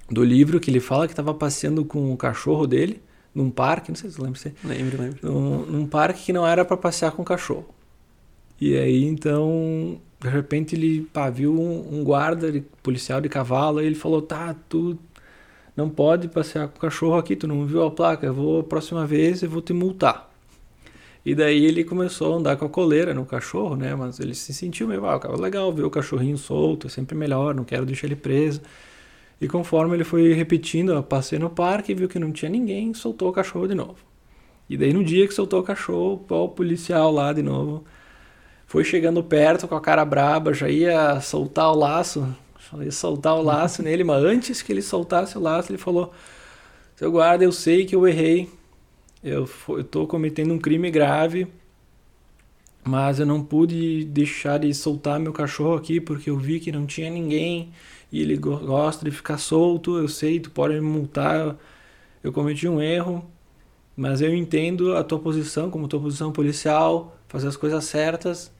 [0.10, 3.02] do livro que ele fala que estava passeando com o cachorro dele
[3.34, 4.50] num parque, não sei se você lembra.
[4.64, 5.20] Lembro, lembro.
[5.22, 7.68] Num, num parque que não era para passear com o cachorro.
[8.60, 13.80] E aí então, de repente ele pá, viu um, um guarda de, policial de cavalo
[13.80, 14.98] e ele falou: "Tá, tu
[15.78, 18.64] não pode passear com o cachorro aqui, tu não viu a placa, eu vou a
[18.64, 20.30] próxima vez eu vou te multar".
[21.26, 23.94] E daí ele começou a andar com a coleira no cachorro, né?
[23.94, 27.64] Mas ele se sentiu meio, ah, legal ver o cachorrinho solto, é sempre melhor, não
[27.64, 28.62] quero deixar ele preso.
[29.40, 33.30] E conforme ele foi repetindo, eu passei no parque, viu que não tinha ninguém, soltou
[33.30, 33.98] o cachorro de novo.
[34.70, 37.84] E daí no dia que soltou o cachorro, o policial lá de novo
[38.66, 42.28] foi chegando perto com a cara braba, já ia soltar o laço,
[42.82, 46.14] ia soltar o laço nele, mas antes que ele soltasse o laço, ele falou:
[46.96, 48.50] Seu guarda, eu sei que eu errei,
[49.24, 49.48] eu
[49.80, 51.48] estou cometendo um crime grave,
[52.84, 56.86] mas eu não pude deixar de soltar meu cachorro aqui porque eu vi que não
[56.86, 57.72] tinha ninguém
[58.12, 59.98] e ele gosta de ficar solto.
[59.98, 61.58] Eu sei, tu pode me multar,
[62.24, 63.30] eu cometi um erro,
[63.96, 68.52] mas eu entendo a tua posição como tua posição policial, fazer as coisas certas.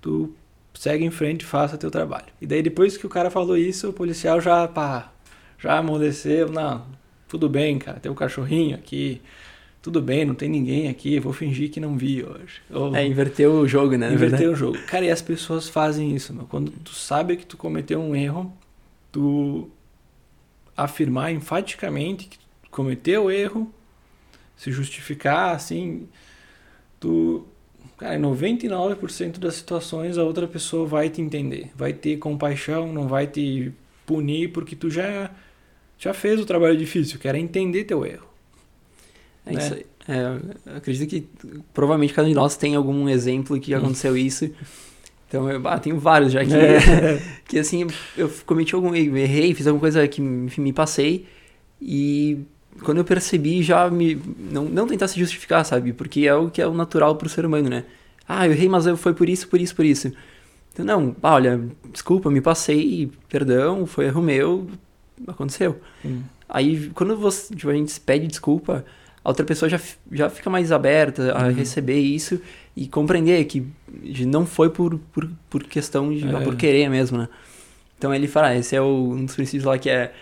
[0.00, 0.34] Tu
[0.74, 2.26] segue em frente, faça teu trabalho.
[2.40, 5.12] E daí depois que o cara falou isso, o policial já, pá,
[5.58, 6.84] já amolleceu, não,
[7.28, 9.22] tudo bem, cara, tem o um cachorrinho aqui,
[9.80, 12.62] tudo bem, não tem ninguém aqui, vou fingir que não vi hoje.
[12.70, 14.12] Ou, é, inverteu o jogo, né?
[14.12, 14.78] Inverteu o jogo.
[14.86, 16.46] Cara, e as pessoas fazem isso, meu.
[16.46, 18.50] Quando tu sabe que tu cometeu um erro,
[19.12, 19.70] tu
[20.76, 23.72] afirmar enfaticamente que tu cometeu o erro,
[24.56, 26.08] se justificar, assim,
[26.98, 27.46] tu
[27.96, 33.06] Cara, em 99% das situações a outra pessoa vai te entender, vai ter compaixão, não
[33.06, 33.72] vai te
[34.04, 35.30] punir porque tu já
[35.96, 38.26] já fez o trabalho difícil, que era entender teu erro.
[39.46, 39.58] É né?
[39.60, 39.86] isso aí.
[40.06, 41.26] É, acredito que
[41.72, 44.50] provavelmente cada um de nós tem algum exemplo que aconteceu isso.
[45.28, 47.22] Então, eu ah, tenho vários já que, é.
[47.48, 51.26] que assim, eu cometi algum erro, errei, fiz alguma coisa que enfim, me passei
[51.80, 52.38] e
[52.82, 54.20] quando eu percebi, já me.
[54.50, 55.92] Não, não tentar se justificar, sabe?
[55.92, 57.84] Porque é o que é o natural pro ser humano, né?
[58.28, 60.12] Ah, eu errei, mas foi por isso, por isso, por isso.
[60.72, 61.60] Então, não, ah, olha,
[61.92, 64.66] desculpa, me passei, perdão, foi erro meu,
[65.26, 65.78] aconteceu.
[66.04, 66.22] Hum.
[66.48, 68.84] Aí, quando você, tipo, a gente pede desculpa,
[69.22, 71.52] a outra pessoa já, já fica mais aberta a uhum.
[71.54, 72.40] receber isso
[72.76, 73.66] e compreender que
[74.26, 76.26] não foi por, por, por questão de.
[76.26, 76.40] É.
[76.40, 77.28] por querer mesmo, né?
[77.96, 80.12] Então ele fala, ah, esse é o, um dos princípios lá que é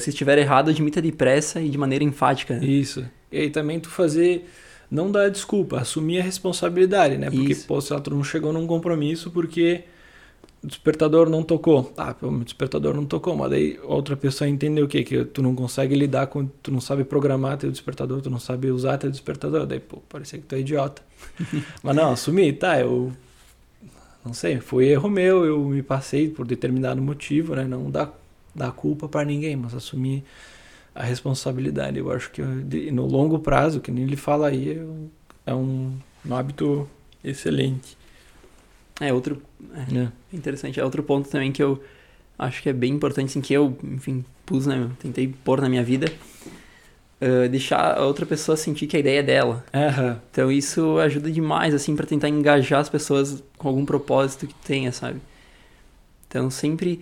[0.00, 2.58] se estiver errado, admita depressa e de maneira enfática.
[2.62, 3.04] Isso.
[3.30, 4.46] E aí também tu fazer
[4.90, 7.30] não dar desculpa, assumir a responsabilidade, né?
[7.30, 7.66] Porque, Isso.
[7.66, 9.84] pô, sei lá, tu não chegou num compromisso porque
[10.62, 11.92] o despertador não tocou.
[11.96, 15.02] Ah, o despertador não tocou, mas daí outra pessoa entendeu o quê?
[15.02, 16.46] Que tu não consegue lidar com.
[16.46, 19.64] Tu não sabe programar teu despertador, tu não sabe usar teu despertador.
[19.66, 21.02] Daí, pô, parecia que tu é idiota.
[21.82, 23.10] mas não, assumir, tá, eu.
[24.24, 27.64] Não sei, foi erro meu, eu me passei por determinado motivo, né?
[27.64, 28.08] Não dá
[28.54, 30.24] dar culpa para ninguém, mas assumir
[30.94, 31.98] a responsabilidade.
[31.98, 34.80] Eu acho que no longo prazo, que nem ele fala aí,
[35.46, 36.88] é um, um hábito
[37.24, 37.96] excelente.
[39.00, 39.42] É outro
[39.74, 40.08] é, é.
[40.32, 41.82] interessante, é outro ponto também que eu
[42.38, 45.82] acho que é bem importante, assim, que eu, enfim, pus, né, tentei pôr na minha
[45.82, 46.12] vida,
[47.20, 49.64] uh, deixar a outra pessoa sentir que a ideia é dela.
[49.72, 50.16] Uhum.
[50.30, 54.92] Então isso ajuda demais, assim, para tentar engajar as pessoas com algum propósito que tenha,
[54.92, 55.20] sabe?
[56.28, 57.00] Então sempre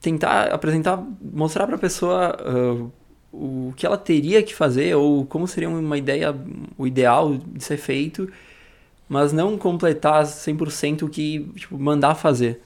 [0.00, 2.92] tentar apresentar, mostrar para a pessoa uh,
[3.32, 6.34] o que ela teria que fazer ou como seria uma ideia,
[6.76, 8.30] o ideal de ser feito,
[9.08, 12.60] mas não completar 100% o que tipo, mandar fazer.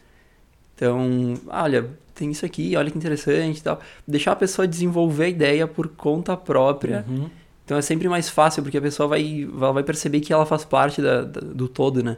[0.74, 3.80] Então, olha, tem isso aqui, olha que interessante e tal.
[4.06, 7.04] Deixar a pessoa desenvolver a ideia por conta própria.
[7.08, 7.28] Uhum.
[7.64, 11.00] Então é sempre mais fácil, porque a pessoa vai, vai perceber que ela faz parte
[11.00, 12.16] da, da, do todo, né?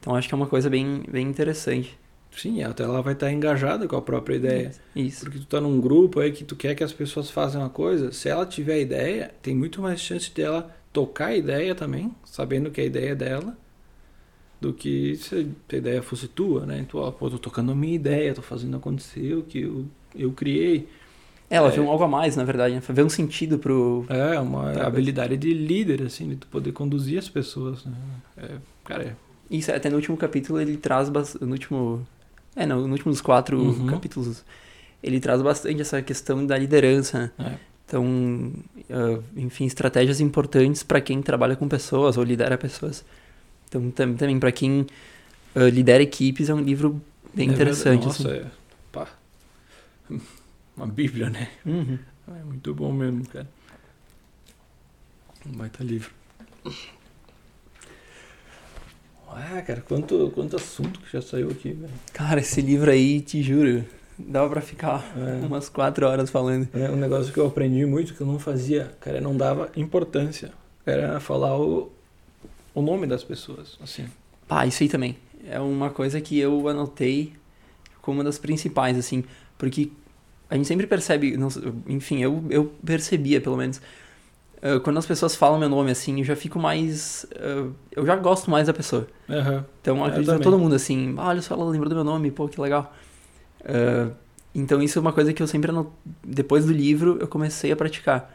[0.00, 1.96] Então acho que é uma coisa bem, bem interessante.
[2.36, 4.72] Sim, até ela vai estar engajada com a própria ideia.
[4.96, 5.24] Isso.
[5.24, 8.10] Porque tu tá num grupo aí que tu quer que as pessoas façam uma coisa,
[8.12, 12.70] se ela tiver a ideia, tem muito mais chance dela tocar a ideia também, sabendo
[12.70, 13.56] que a ideia é dela,
[14.60, 16.86] do que se a ideia fosse tua, né?
[16.88, 20.32] Tu, ó, pô, tô tocando a minha ideia, tô fazendo acontecer o que eu, eu
[20.32, 20.88] criei.
[21.50, 22.82] Ela é, vê um algo a mais, na verdade, né?
[22.88, 24.06] Vê um sentido pro...
[24.08, 27.92] É, uma habilidade de líder, assim, de tu poder conduzir as pessoas, né?
[28.38, 28.48] É,
[28.84, 29.16] cara, é...
[29.50, 32.06] Isso, até no último capítulo ele traz, no último
[32.54, 33.86] É, no, no último dos quatro Uhum.
[33.86, 34.44] capítulos,
[35.02, 37.32] ele traz bastante essa questão da liderança.
[37.38, 37.58] né?
[37.58, 37.72] É.
[37.86, 38.52] Então,
[38.90, 43.04] ah, enfim, estratégias importantes para quem trabalha com pessoas ou lidera pessoas.
[43.68, 44.86] Então, tam, também para quem
[45.54, 47.00] ah, lidera equipes, é um livro
[47.34, 48.04] bem É interessante.
[48.04, 48.06] verdade.
[48.24, 48.46] Nossa, assim.
[48.46, 48.50] é.
[48.90, 49.08] Pá.
[50.76, 51.48] Uma bíblia, né?
[51.66, 51.98] Uhum.
[52.28, 53.46] É muito bom mesmo, cara.
[55.46, 56.10] Um baita livro.
[59.36, 61.92] Ah, cara, quanto, quanto assunto que já saiu aqui, velho.
[62.12, 63.84] Cara, esse livro aí, te juro,
[64.18, 65.44] dava pra ficar É.
[65.46, 66.68] umas quatro horas falando.
[66.74, 70.52] É um negócio que eu aprendi muito que eu não fazia, cara, não dava importância.
[70.84, 71.90] Era falar o,
[72.74, 74.06] o nome das pessoas, assim.
[74.48, 75.16] Pá, isso aí também.
[75.48, 77.32] É uma coisa que eu anotei
[78.00, 79.24] como uma das principais, assim,
[79.56, 79.90] porque
[80.50, 81.38] a gente sempre percebe,
[81.88, 83.80] enfim, eu, eu percebia pelo menos,
[84.62, 87.26] ah, quando as pessoas falam meu nome assim, eu já fico mais.
[87.36, 89.06] ah, eu já gosto mais da pessoa.
[89.28, 89.64] Aham.
[89.80, 92.60] Então acredito todo mundo assim, ah, olha só, ela lembrou do meu nome, pô, que
[92.60, 92.92] legal.
[93.64, 94.10] Ah,
[94.54, 95.92] então isso é uma coisa que eu sempre, ano-
[96.24, 98.32] depois do livro, eu comecei a praticar.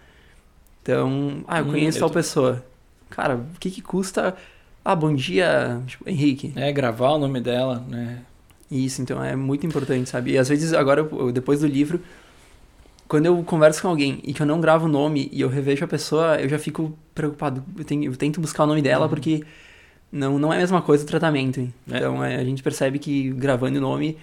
[0.82, 2.64] Então, ah, eu Hum, conheço eu tal tô- pessoa.
[3.10, 4.36] Cara, o que que custa?
[4.84, 6.54] Ah, bom dia, tipo, Henrique.
[6.56, 8.22] É, gravar o nome dela, né?
[8.72, 10.32] Isso, então é muito importante, sabe?
[10.32, 12.02] E às vezes, agora, eu- depois do livro,
[13.08, 15.86] quando eu converso com alguém e que eu não gravo o nome e eu revejo
[15.86, 17.64] a pessoa, eu já fico preocupado.
[17.78, 19.10] Eu, tenho- eu tento buscar o nome dela Uhum.
[19.10, 19.44] porque
[20.12, 21.62] não, não é a mesma coisa o tratamento.
[21.92, 21.98] É.
[21.98, 24.18] Então é, a gente percebe que gravando o nome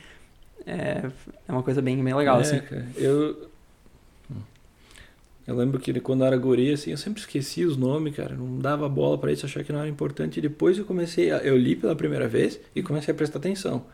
[0.67, 1.11] é,
[1.49, 2.61] é uma coisa bem, bem legal, é, assim.
[2.61, 2.87] cara.
[2.97, 3.51] Eu.
[5.47, 8.35] Eu lembro que quando eu era guri, assim, eu sempre esquecia os nomes, cara.
[8.35, 10.39] Não dava bola pra isso, achava que não era importante.
[10.39, 11.31] E depois eu comecei.
[11.31, 13.85] A, eu li pela primeira vez e comecei a prestar atenção.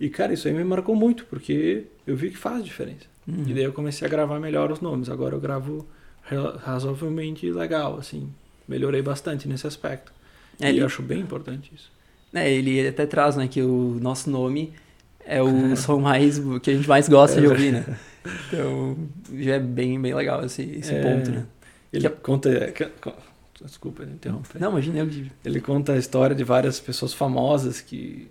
[0.00, 3.06] E, cara, isso aí me marcou muito, porque eu vi que faz diferença.
[3.30, 3.44] Uhum.
[3.46, 5.08] E daí eu comecei a gravar melhor os nomes.
[5.08, 5.86] Agora eu gravo
[6.22, 8.28] ra- razoavelmente legal, assim.
[8.68, 10.12] Melhorei bastante nesse aspecto.
[10.60, 11.90] É, e ele, eu acho bem importante isso.
[12.34, 14.72] é, ele até traz, né, que o nosso nome
[15.24, 17.84] é o som mais que a gente mais gosta de ouvir, né?
[18.48, 18.98] Então,
[19.38, 21.00] já é bem, bem legal esse, esse É.
[21.00, 21.46] ponto, né?
[21.90, 22.50] Ele conta.
[23.64, 24.58] Desculpa interromper.
[24.60, 28.30] Não, imagina eu que Ele conta a história de várias pessoas famosas que,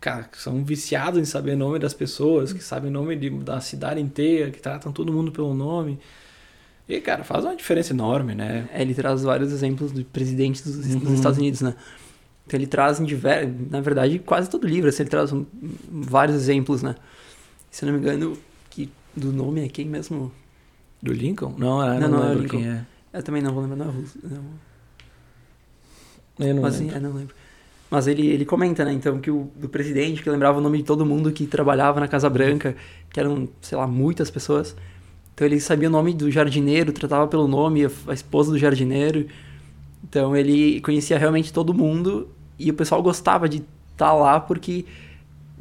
[0.00, 3.30] cara, que são viciados em saber o nome das pessoas, que sabem o nome de,
[3.30, 5.98] da cidade inteira, que tratam todo mundo pelo nome.
[6.88, 8.68] E, cara, faz uma diferença enorme, né?
[8.72, 11.14] É, ele traz vários exemplos de presidentes dos, dos Uhum.
[11.14, 11.74] Estados Unidos, né?
[12.46, 15.44] Então ele traz em diversos, na verdade, quase todo livro, assim, ele traz um-
[15.90, 16.94] vários exemplos, né?
[17.70, 18.38] Se eu não me engano,
[18.70, 20.32] que do nome é quem mesmo?
[21.02, 21.54] Do Lincoln?
[21.58, 22.58] Não, é, Não, não, não, é Lincoln.
[22.58, 22.86] quem é.
[23.12, 24.44] Eu também não vou lembrar, não é Roosevelt, não.
[26.46, 26.96] Eu não Mas, lembro.
[26.96, 27.34] é, não lembro.
[27.90, 30.84] Mas ele, ele comenta, né, então, que o do presidente, que lembrava o nome de
[30.84, 32.76] todo mundo que trabalhava na Casa Branca,
[33.10, 34.76] que eram, sei lá, muitas pessoas.
[35.34, 39.26] Então ele sabia o nome do jardineiro, tratava pelo nome, a, esposa do jardineiro.
[40.04, 44.84] Então ele conhecia realmente todo mundo e o pessoal gostava de estar lá porque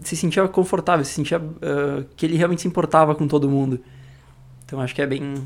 [0.03, 3.79] se sentia confortável, se sentia ah, que ele realmente se importava com todo mundo.
[4.65, 5.43] Então acho que é bem,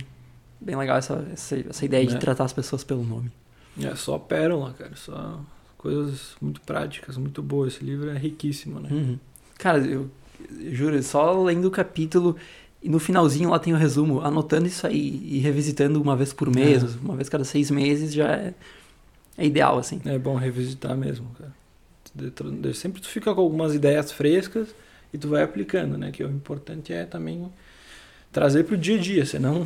[0.59, 2.17] bem legal essa, essa, essa ideia de É.
[2.17, 3.31] tratar as pessoas pelo nome.
[3.79, 4.95] É só pérola, cara.
[4.95, 5.39] Só
[5.81, 7.73] coisas muito práticas, muito boas.
[7.75, 8.89] Esse livro é riquíssimo, né?
[8.91, 9.19] Uhum.
[9.57, 10.09] Cara, eu,
[10.59, 12.35] eu juro, só lendo o capítulo
[12.83, 16.53] e no finalzinho lá tem o resumo, anotando isso aí e revisitando uma vez por
[16.53, 16.87] mês, É.
[17.03, 18.53] uma vez cada seis meses já é,
[19.37, 20.01] é ideal, assim.
[20.05, 21.51] É bom revisitar mesmo, cara.
[22.73, 24.67] Sempre tu fica com algumas ideias frescas
[25.13, 26.11] e tu vai aplicando, né?
[26.11, 27.47] Que o importante é também
[28.31, 29.65] trazer pro dia a dia, senão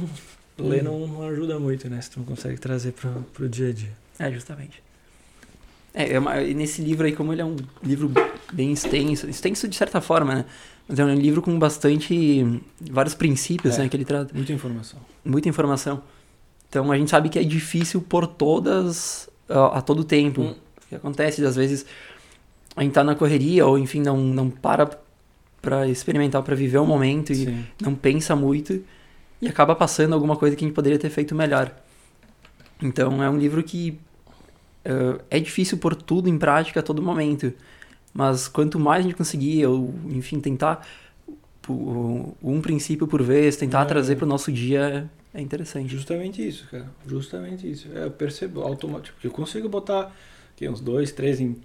[0.57, 1.99] ler não, não ajuda muito, né?
[2.01, 3.91] Se tu não consegue trazer pro, pro dia a dia.
[4.19, 4.83] É, justamente.
[5.97, 8.11] É, é uma- nesse livro aí, como ele é um livro
[8.51, 10.45] bem extenso, extenso de certa forma, né?
[10.87, 12.45] Mas é um livro com bastante.
[12.91, 13.83] vários princípios, É.
[13.83, 13.89] né?
[13.89, 14.33] Que ele trata.
[14.35, 14.99] Muita informação.
[15.23, 16.03] Muita informação.
[16.69, 19.29] Então a gente sabe que é difícil por todas.
[19.47, 20.41] a, a todo tempo.
[20.41, 20.55] Hum.
[20.85, 21.85] O que acontece, às vezes,
[22.75, 24.89] a gente tá na correria, ou enfim, não, não para
[25.61, 27.65] pra experimentar, pra viver o momento e Sim.
[27.81, 28.83] não pensa muito
[29.41, 31.71] e acaba passando alguma coisa que a gente poderia ter feito melhor.
[32.81, 33.97] Então é um livro que
[34.85, 37.51] eh, é difícil pôr tudo em prática a todo momento,
[38.13, 40.87] mas quanto mais a gente conseguir, ou enfim, tentar
[41.67, 43.85] um princípio por vez, tentar É.
[43.85, 45.89] trazer para o nosso dia é interessante.
[45.89, 46.85] Justamente isso, cara.
[47.07, 47.87] Justamente isso.
[47.93, 49.17] É, eu percebo automático.
[49.23, 50.15] Eu consigo botar
[50.53, 51.55] aqui, uns dois, três em,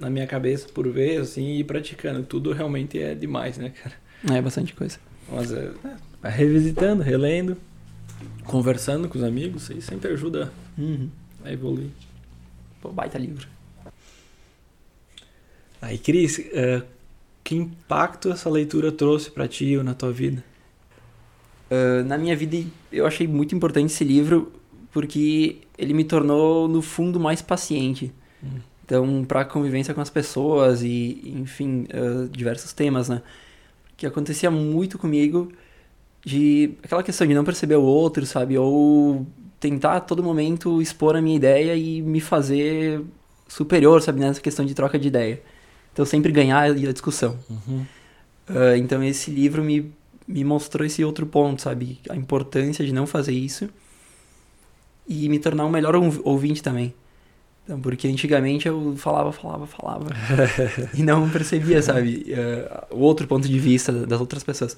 [0.00, 2.22] na minha cabeça por vez, assim, e ir praticando.
[2.24, 3.94] Tudo realmente é demais, né, cara?
[4.36, 4.98] É bastante coisa.
[5.30, 5.70] Mas é,
[6.24, 7.56] é, revisitando, relendo,
[8.44, 11.08] conversando com os amigos, isso sempre ajuda Uhum.
[11.44, 11.90] a evoluir.
[12.82, 13.46] Pô, baita livro.
[15.80, 16.82] Aí, Cris, é,
[17.44, 20.44] que impacto essa leitura trouxe pra ti ou na tua vida?
[21.70, 24.52] Uh, na minha vida, eu achei muito importante esse livro
[24.90, 28.12] porque ele me tornou, no fundo, mais paciente.
[28.42, 28.60] Hum.
[28.84, 33.22] Então, para convivência com as pessoas e, enfim, uh, diversos temas, né?
[33.96, 35.52] Que acontecia muito comigo
[36.24, 38.58] de aquela questão de não perceber o outro, sabe?
[38.58, 39.26] Ou
[39.62, 43.00] tentar a todo momento expor a minha ideia e me fazer
[43.46, 44.18] superior, sabe?
[44.18, 45.40] Nessa questão de troca de ideia.
[45.92, 47.38] Então, sempre ganhar a discussão.
[47.48, 47.86] Uhum.
[48.50, 49.92] Uh, então, esse livro me,
[50.26, 52.00] me mostrou esse outro ponto, sabe?
[52.10, 53.70] A importância de não fazer isso
[55.06, 55.94] e me tornar um melhor
[56.24, 56.92] ouvinte também.
[57.62, 60.06] Então, porque antigamente eu falava, falava, falava
[60.92, 64.76] e não percebia, sabe, uh, o outro ponto de vista das outras pessoas.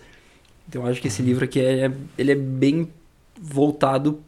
[0.69, 1.29] Então, eu acho que esse uhum.
[1.29, 2.91] livro aqui é, ele é bem
[3.41, 4.23] voltado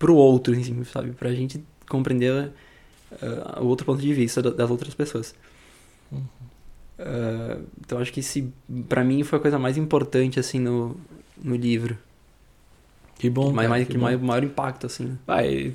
[0.00, 2.50] pro outro, assim, sabe, pra gente compreender
[3.12, 5.34] uh, o outro ponto de vista das outras pessoas.
[6.10, 6.24] Uhum.
[6.98, 8.52] Uh, então, acho que esse,
[8.88, 10.96] pra mim, foi a coisa mais importante, assim, no,
[11.42, 11.96] no livro.
[13.18, 14.04] Que bom, mais, cara, mais, que que bom.
[14.04, 15.18] maior, maior impacto, assim.
[15.26, 15.74] Vai,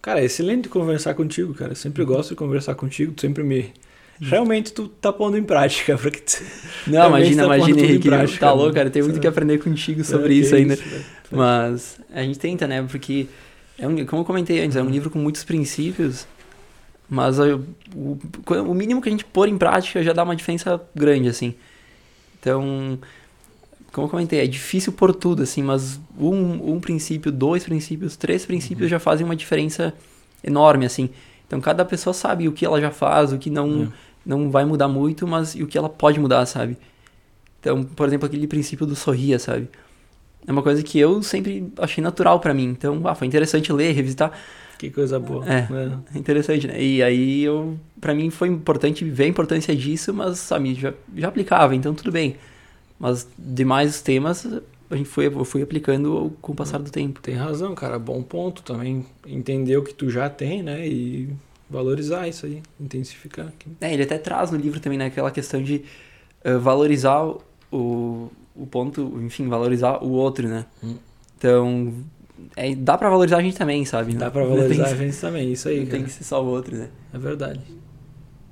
[0.00, 1.72] cara, é excelente conversar contigo, cara.
[1.72, 2.08] Eu sempre Uhum.
[2.08, 3.72] gosto de conversar contigo, tu sempre me...
[4.20, 6.42] Realmente tu tá pondo em prática, porque tu...
[6.88, 8.08] Não, imagina, tá imagina, Henrique.
[8.08, 8.74] prática, tá louco, né?
[8.74, 8.90] cara.
[8.90, 10.76] Tem muito que aprender contigo sobre É, isso que ainda.
[10.76, 11.04] né?
[11.30, 12.82] Mas a gente tenta, né?
[12.82, 13.28] Porque,
[13.78, 16.26] é um, como eu comentei antes, é um livro com muitos princípios,
[17.08, 17.62] mas uh,
[17.94, 18.18] o,
[18.66, 21.54] o mínimo que a gente pôr em prática já dá uma diferença grande, assim.
[22.40, 22.98] Então,
[23.92, 28.44] como eu comentei, é difícil pôr tudo, assim, mas um, um princípio, dois princípios, três
[28.44, 29.94] princípios já fazem uma diferença
[30.44, 31.10] enorme, assim.
[31.46, 33.88] Então, cada pessoa sabe o que ela já faz, o que não, É.
[34.26, 36.76] não vai mudar muito, mas o que ela pode mudar, sabe?
[37.60, 39.68] Então, por exemplo, aquele princípio do sorria, sabe?
[40.46, 42.64] É uma coisa que eu sempre achei natural pra mim.
[42.64, 44.32] Então, ah, foi interessante ler, revisitar.
[44.78, 45.44] Que coisa boa.
[45.46, 45.68] É.
[46.14, 46.80] É interessante, né?
[46.80, 51.28] E aí, eu, pra mim, foi importante ver a importância disso, mas, sabe, já, já
[51.28, 52.36] aplicava, então tudo bem.
[52.98, 54.46] Mas demais temas,
[54.90, 57.20] a gente foi, eu fui aplicando com o passar do tempo.
[57.20, 57.98] Tem razão, cara.
[57.98, 59.04] Bom ponto também.
[59.26, 60.86] Entender o que tu já tem, né?
[60.86, 61.28] E
[61.68, 62.62] valorizar isso aí.
[62.80, 63.52] Intensificar.
[63.80, 65.84] É, ele até traz no livro também, né, aquela questão de
[66.42, 67.24] eh, valorizar
[67.70, 70.66] o, o ponto, enfim, valorizar o outro, né?
[70.82, 70.96] Hum.
[71.36, 71.94] Então,
[72.56, 74.14] é, dá pra valorizar a gente também, sabe?
[74.14, 75.52] Dá não valorizar a gente também.
[75.52, 76.88] Isso aí, não tem que ser só o outro, né?
[77.12, 77.60] É verdade.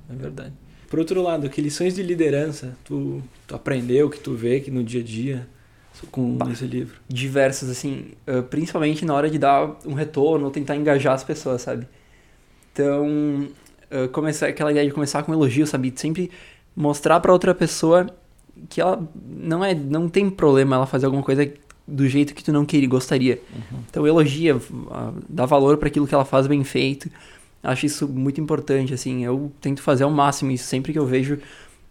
[0.09, 0.53] É verdade.
[0.89, 4.83] Por outro lado, que lições de liderança tu, tu aprendeu, que tu vê que no
[4.83, 5.47] dia a dia
[6.11, 6.49] com Bah.
[6.51, 6.99] esse livro?
[7.09, 11.63] diversos, assim, eh, principalmente na hora de dar um retorno ou tentar engajar as pessoas,
[11.63, 11.87] sabe?
[12.71, 13.47] Então,
[13.89, 15.91] eh, começar aquela ideia de começar com elogio, sabe?
[15.95, 16.31] Sempre
[16.75, 18.07] mostrar pra outra pessoa
[18.69, 21.51] que ela não é, não tem problema ela fazer alguma coisa
[21.87, 23.41] do jeito que tu não queria, gostaria.
[23.89, 24.59] Então, elogia,
[24.91, 27.09] ah, dá valor para aquilo que ela faz bem feito.
[27.63, 29.23] Acho isso muito importante, assim.
[29.23, 31.39] Eu tento fazer ao máximo isso sempre que eu vejo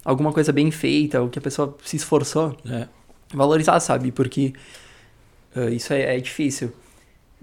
[0.04, 2.86] alguma coisa bem feita, ou que a pessoa se esforçou É.
[3.32, 4.12] valorizar, sabe?
[4.12, 4.52] Porque
[5.54, 6.72] ah, isso é, é difícil.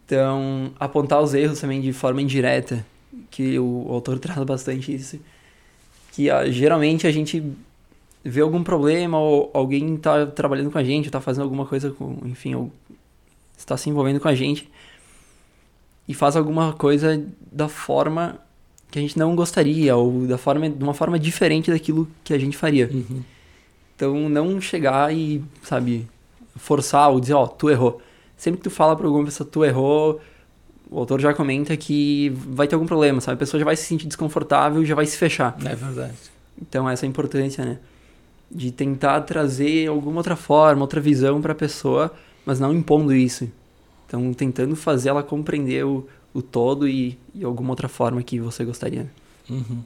[0.05, 2.85] Então, apontar os erros também de forma indireta,
[3.31, 5.19] que o, o autor traz bastante isso.
[6.11, 7.43] Que ah, geralmente a gente
[8.23, 11.91] vê algum problema ou alguém tá trabalhando com a gente, ou tá fazendo alguma coisa
[11.91, 12.71] com, enfim,
[13.57, 14.69] está se envolvendo com a gente
[16.07, 18.39] e faz alguma coisa da forma
[18.91, 22.37] que a gente não gostaria ou da forma de uma forma diferente daquilo que a
[22.37, 22.89] gente faria.
[22.93, 23.23] Uhum.
[23.95, 26.07] Então, não chegar e, sabe,
[26.55, 28.01] forçar ou dizer, ó, tu errou.
[28.37, 30.19] Sempre que tu fala pra alguma pessoa, tu errou,
[30.91, 33.35] o autor já comenta que vai ter algum problema, sabe?
[33.35, 35.57] A pessoa já vai se sentir desconfortável já vai se fechar.
[35.65, 36.13] É verdade.
[36.61, 37.79] Então, essa é a importância, né?
[38.53, 42.13] De tentar trazer alguma outra forma, outra visão pra pessoa,
[42.45, 43.49] mas não impondo isso.
[44.05, 48.63] Então, tentando fazer ela compreender o, o todo e, e alguma outra forma que você
[48.63, 49.09] gostaria.
[49.49, 49.83] Uhum.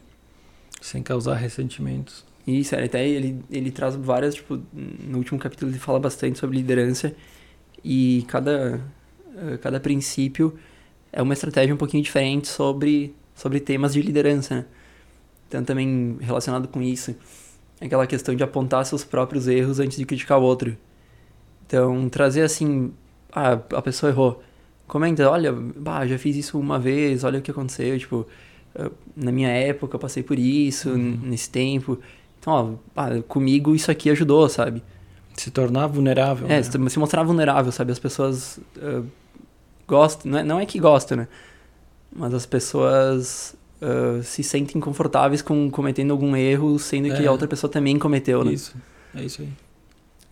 [0.81, 2.25] Sem causar ressentimentos.
[2.45, 7.13] Isso, até ele, ele traz várias, tipo, no último capítulo ele fala bastante sobre liderança
[7.83, 8.81] e cada,
[9.35, 10.57] eh, cada princípio
[11.11, 14.65] é uma estratégia um pouquinho diferente sobre, sobre temas de liderança, né?
[15.47, 17.15] Então também relacionado com isso,
[17.79, 20.75] aquela questão de apontar seus próprios erros antes de criticar o outro.
[21.65, 22.91] Então, trazer assim,
[23.31, 24.41] ah, a pessoa errou.
[24.87, 28.25] Comenta, olha, bah, já fiz isso uma vez, olha o que aconteceu, tipo,
[29.15, 31.99] na minha época eu passei por isso, n- nesse tempo.
[32.39, 34.83] Então, ó, ah, comigo isso aqui ajudou, sabe?
[35.35, 36.47] Se tornar vulnerável.
[36.47, 36.89] É, né?
[36.89, 37.91] se mostrar vulnerável, sabe?
[37.91, 39.01] As pessoas eh,
[39.87, 41.27] gostam, não é, não é que gostam, né?
[42.15, 47.27] Mas as pessoas eh, se sentem confortáveis com cometendo algum erro, sendo que É.
[47.27, 48.53] a outra pessoa também cometeu, né?
[48.53, 48.75] Isso.
[49.15, 49.49] É isso aí.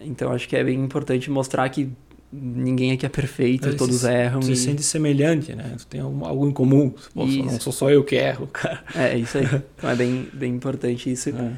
[0.02, 1.90] Então acho que é bem importante mostrar que
[2.32, 4.42] ninguém aqui é perfeito, É, todos se- erram.
[4.42, 4.56] Tu e...
[4.56, 5.74] se sente semelhante, né?
[5.78, 6.94] Tu tem algum- algo em comum.
[7.14, 8.84] Pô, não sou só eu que erro, cara.
[8.94, 9.46] É, isso aí.
[9.78, 11.30] Então é bem, bem importante isso.
[11.30, 11.52] É.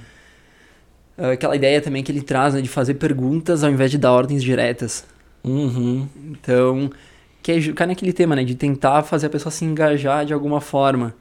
[1.18, 4.12] Ah, Aquela ideia também que ele traz, né, de fazer perguntas ao invés de dar
[4.12, 5.04] ordens diretas.
[5.44, 6.08] Uhum.
[6.32, 6.92] Então,
[7.42, 10.62] que é, cai naquele tema, né, de tentar fazer a pessoa se engajar de alguma
[10.62, 11.16] forma.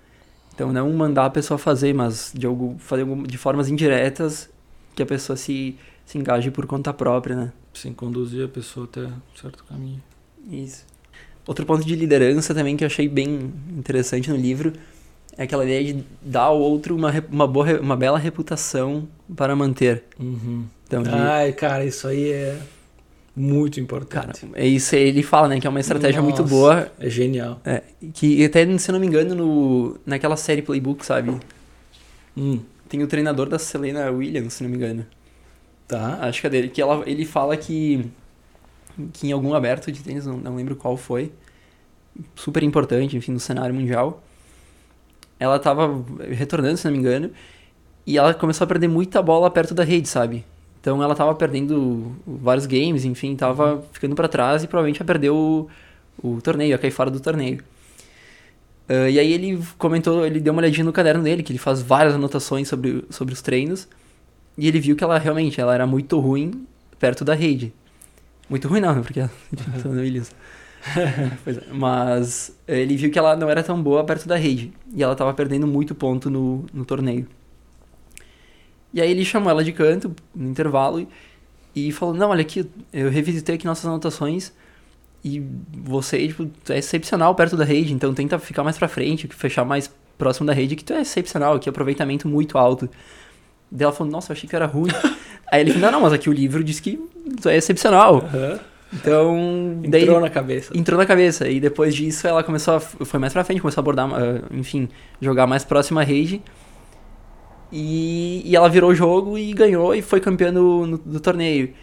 [0.57, 4.49] Então não mandar a pessoa fazer, mas de, algo, fazer de formas indiretas
[4.95, 5.77] que a pessoa se,
[6.07, 7.53] se engaje por conta própria, né?
[7.75, 10.03] Sim, conduzir a pessoa até um certo caminho.
[10.51, 10.87] Isso.
[11.47, 14.73] Outro ponto de liderança também que eu achei bem interessante no livro
[15.37, 20.05] é aquela ideia de dar ao outro uma, uma, boa, uma bela reputação para manter.
[20.19, 20.65] Uhum.
[20.87, 21.11] Então, de...
[21.11, 22.59] Ai, cara, isso aí é
[23.37, 24.47] muito importante.
[24.47, 25.61] Cara, é isso ele fala, né?
[25.61, 26.91] Que é uma estratégia Nossa, muito boa.
[26.99, 27.61] É genial.
[27.67, 27.83] É,
[28.15, 31.39] que até, se não me engano, no, naquela série Playbook, sabe?
[32.35, 32.61] Hum.
[32.89, 35.05] Tem o treinador da Selena Williams, se não me engano.
[35.87, 36.19] Tá.
[36.23, 36.69] Acho que é dele.
[36.69, 38.07] Que ela, ele fala que,
[39.13, 41.31] que em algum aberto de tênis, não, não lembro qual foi,
[42.35, 44.23] super importante, enfim, no cenário mundial,
[45.39, 47.31] ela tava retornando, se não me engano,
[48.07, 50.45] e ela começou a perder muita bola perto da rede, sabe?
[50.87, 53.83] Então ela tava perdendo vários games, enfim, tava uhum.
[53.91, 55.69] ficando para trás e provavelmente ia perder o,
[56.23, 57.59] o torneio, ia cair fora do torneio.
[58.89, 61.83] Uh, e aí ele comentou, ele deu uma olhadinha no caderno dele, que ele faz
[61.83, 63.89] várias anotações sobre, sobre os treinos,
[64.57, 66.65] e ele viu que ela realmente ela era muito ruim
[67.01, 67.73] perto da rede.
[68.49, 69.31] Muito ruim não, porque ela
[69.85, 69.91] uhum.
[69.91, 70.31] Williams.
[71.43, 75.03] pois é, mas ele viu que ela não era tão boa perto da rede, e
[75.03, 77.27] ela tava perdendo muito ponto no, no torneio.
[78.97, 81.07] E aí ele chamou ela de canto, no intervalo,
[81.75, 84.55] e, falou, não, olha aqui, eu revisitei aqui nossas anotações
[85.23, 85.39] e
[85.85, 89.95] você, tipo, é excepcional perto da rede, então tenta ficar mais pra frente, fechar mais
[90.17, 92.89] próximo da rede, que tu é excepcional, que aproveitamento muito alto.
[93.71, 94.91] Daí ela falou, nossa, eu achei que era ruim.
[95.53, 96.99] aí ele falou, não, não, mas aqui o livro diz que
[97.43, 98.15] tu é excepcional.
[98.15, 98.59] Uhum.
[98.95, 99.81] Então.
[99.85, 100.73] Entrou na cabeça.
[100.75, 101.47] Entrou na cabeça.
[101.47, 102.81] E depois disso ela começou a.
[102.81, 104.89] Foi mais pra frente, começou a abordar, uh, enfim,
[105.21, 106.41] jogar mais próximo à rede.
[107.73, 111.75] E, e ela virou o jogo e ganhou e foi campeã do, no, do torneio.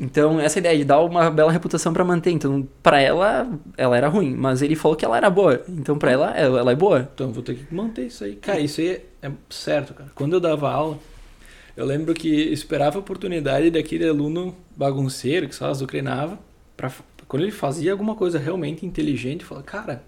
[0.00, 2.30] Então, essa ideia de dar uma bela reputação para manter.
[2.30, 5.62] Então, para ela, ela era ruim, mas ele falou que ela era boa.
[5.68, 7.10] Então, para ela, ela, é boa.
[7.14, 8.36] Então, vou ter que manter isso aí.
[8.36, 10.10] Cara, isso aí é, é certo, cara.
[10.14, 10.98] Quando eu dava aula,
[11.76, 16.38] eu lembro que esperava a oportunidade daquele aluno bagunceiro que só azucrinava,
[16.78, 16.90] para
[17.28, 20.02] quando ele fazia alguma coisa realmente inteligente, falar, cara,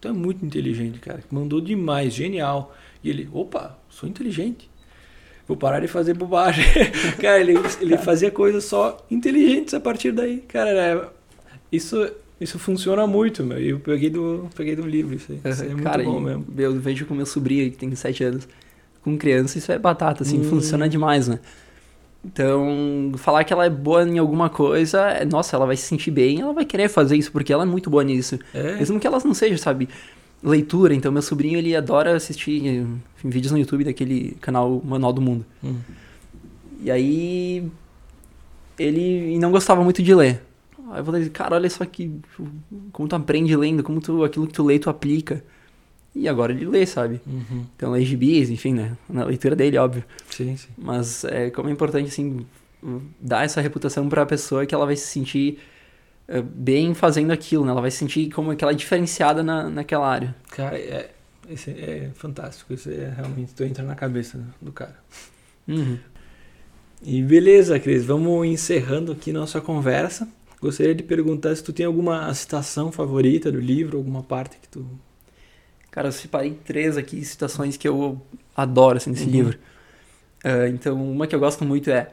[0.00, 1.22] tu é muito inteligente, cara.
[1.30, 2.74] Mandou demais, genial.
[3.04, 4.70] E ele, opa, sou inteligente.
[5.46, 6.64] Vou parar de fazer bobagem.
[7.20, 10.38] cara, ele, ele fazia coisas só inteligentes a partir daí.
[10.48, 11.12] Cara, era,
[11.70, 13.58] isso, isso funciona muito, meu.
[13.58, 15.40] Eu peguei do, peguei do livro isso aí.
[15.44, 16.46] Isso é muito cara, bom mesmo.
[16.56, 18.48] Eu vejo com meu sobrinho que tem 7 anos.
[19.02, 20.44] Com criança, isso é batata, assim, hum.
[20.44, 21.38] funciona demais, né?
[22.24, 26.10] Então, falar que ela é boa em alguma coisa, é, nossa, ela vai se sentir
[26.10, 28.38] bem, ela vai querer fazer isso, porque ela é muito boa nisso.
[28.54, 28.76] É.
[28.76, 29.90] Mesmo que ela não seja, sabe?
[30.44, 35.20] Leitura, então meu sobrinho ele adora assistir enfim, vídeos no YouTube daquele canal Manual do
[35.20, 35.46] Mundo.
[35.62, 35.76] Hum.
[36.80, 37.66] E aí
[38.78, 40.42] ele não gostava muito de ler.
[40.90, 42.20] Aí eu falei, cara, olha só que
[42.92, 45.42] como tu aprende lendo, como tu aquilo que tu lê tu aplica.
[46.14, 47.20] E agora ele lê, sabe?
[47.26, 47.64] Uhum.
[47.74, 48.96] Então lê gibis, enfim, né?
[49.08, 50.04] Na leitura dele, óbvio.
[50.30, 50.68] Sim, sim.
[50.78, 52.46] Mas é como é importante assim
[53.20, 55.58] dar essa reputação para a pessoa que ela vai se sentir
[56.42, 57.70] bem fazendo aquilo, né?
[57.70, 60.34] Ela vai se sentir como que ela é diferenciada na, naquela área.
[60.50, 61.10] Cara, é,
[61.48, 62.72] esse é fantástico.
[62.72, 64.96] Isso é realmente, tu entra na cabeça do cara.
[65.68, 65.98] Uhum.
[67.02, 70.26] E beleza, Cris, vamos encerrando aqui nossa conversa.
[70.60, 74.86] Gostaria de perguntar se tu tem alguma citação favorita do livro, alguma parte que tu...
[75.90, 78.20] Cara, eu separei três aqui, citações que eu
[78.56, 79.30] adoro assim, nesse uhum.
[79.30, 79.58] livro.
[80.42, 82.10] Uh, então, uma que eu gosto muito é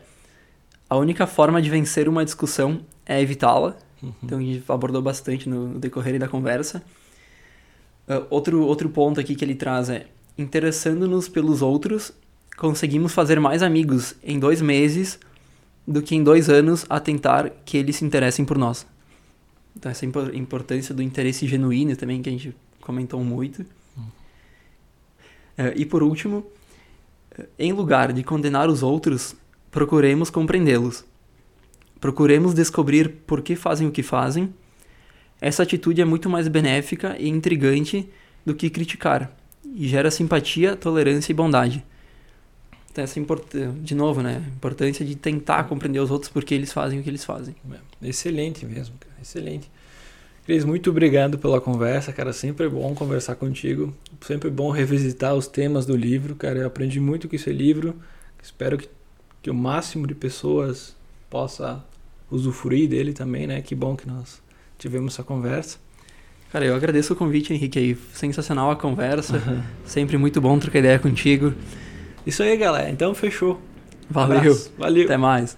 [0.90, 3.78] a única forma de vencer uma discussão é evitá-la.
[4.02, 4.14] Uhum.
[4.24, 6.84] Então a gente abordou bastante no, no decorrer da conversa.
[8.08, 12.12] Uh, outro, outro ponto aqui que ele traz é: interessando-nos pelos outros,
[12.58, 15.20] conseguimos fazer mais amigos em dois meses
[15.88, 18.86] do que em dois anos a tentar que eles se interessem por nós.
[19.76, 23.66] Então, essa importância do interesse genuíno também, que a gente comentou muito.
[23.96, 24.04] Uhum.
[24.04, 26.46] Uh, e por último,
[27.58, 29.36] em lugar de condenar os outros,
[29.70, 31.06] procuremos compreendê-los.
[32.02, 34.52] Procuremos descobrir por que fazem o que fazem.
[35.40, 38.10] Essa atitude é muito mais benéfica e intrigante
[38.44, 39.32] do que criticar,
[39.64, 41.86] e gera simpatia, tolerância e bondade.
[42.92, 43.20] Então, essa
[43.82, 44.44] de novo, né?
[44.56, 47.56] Importância de tentar compreender os outros porque eles fazem o que eles fazem.
[47.72, 49.14] É, excelente mesmo, cara.
[49.22, 49.72] Excelente.
[50.44, 52.34] Cris, muito obrigado pela conversa, cara.
[52.34, 53.94] Sempre é bom conversar contigo.
[54.22, 56.60] Sempre é bom revisitar os temas do livro, cara.
[56.60, 57.96] Eu aprendi muito com esse livro.
[58.44, 58.90] Espero que,
[59.44, 60.96] que o máximo de pessoas
[61.30, 61.82] possa
[62.32, 63.62] usufruir dele também, né?
[63.62, 64.42] Que bom que nós
[64.80, 65.78] tivemos essa conversa.
[66.52, 67.78] Cara, eu agradeço o convite, Henrique.
[67.78, 67.98] Aí.
[68.14, 69.38] Sensacional a conversa.
[69.38, 69.62] Uhum.
[69.86, 71.54] Sempre muito bom trocar ideia contigo.
[72.26, 72.90] Isso aí, galera.
[72.90, 73.60] Então, fechou.
[74.10, 74.60] Valeu.
[74.78, 75.06] Valeu.
[75.06, 75.56] Até mais.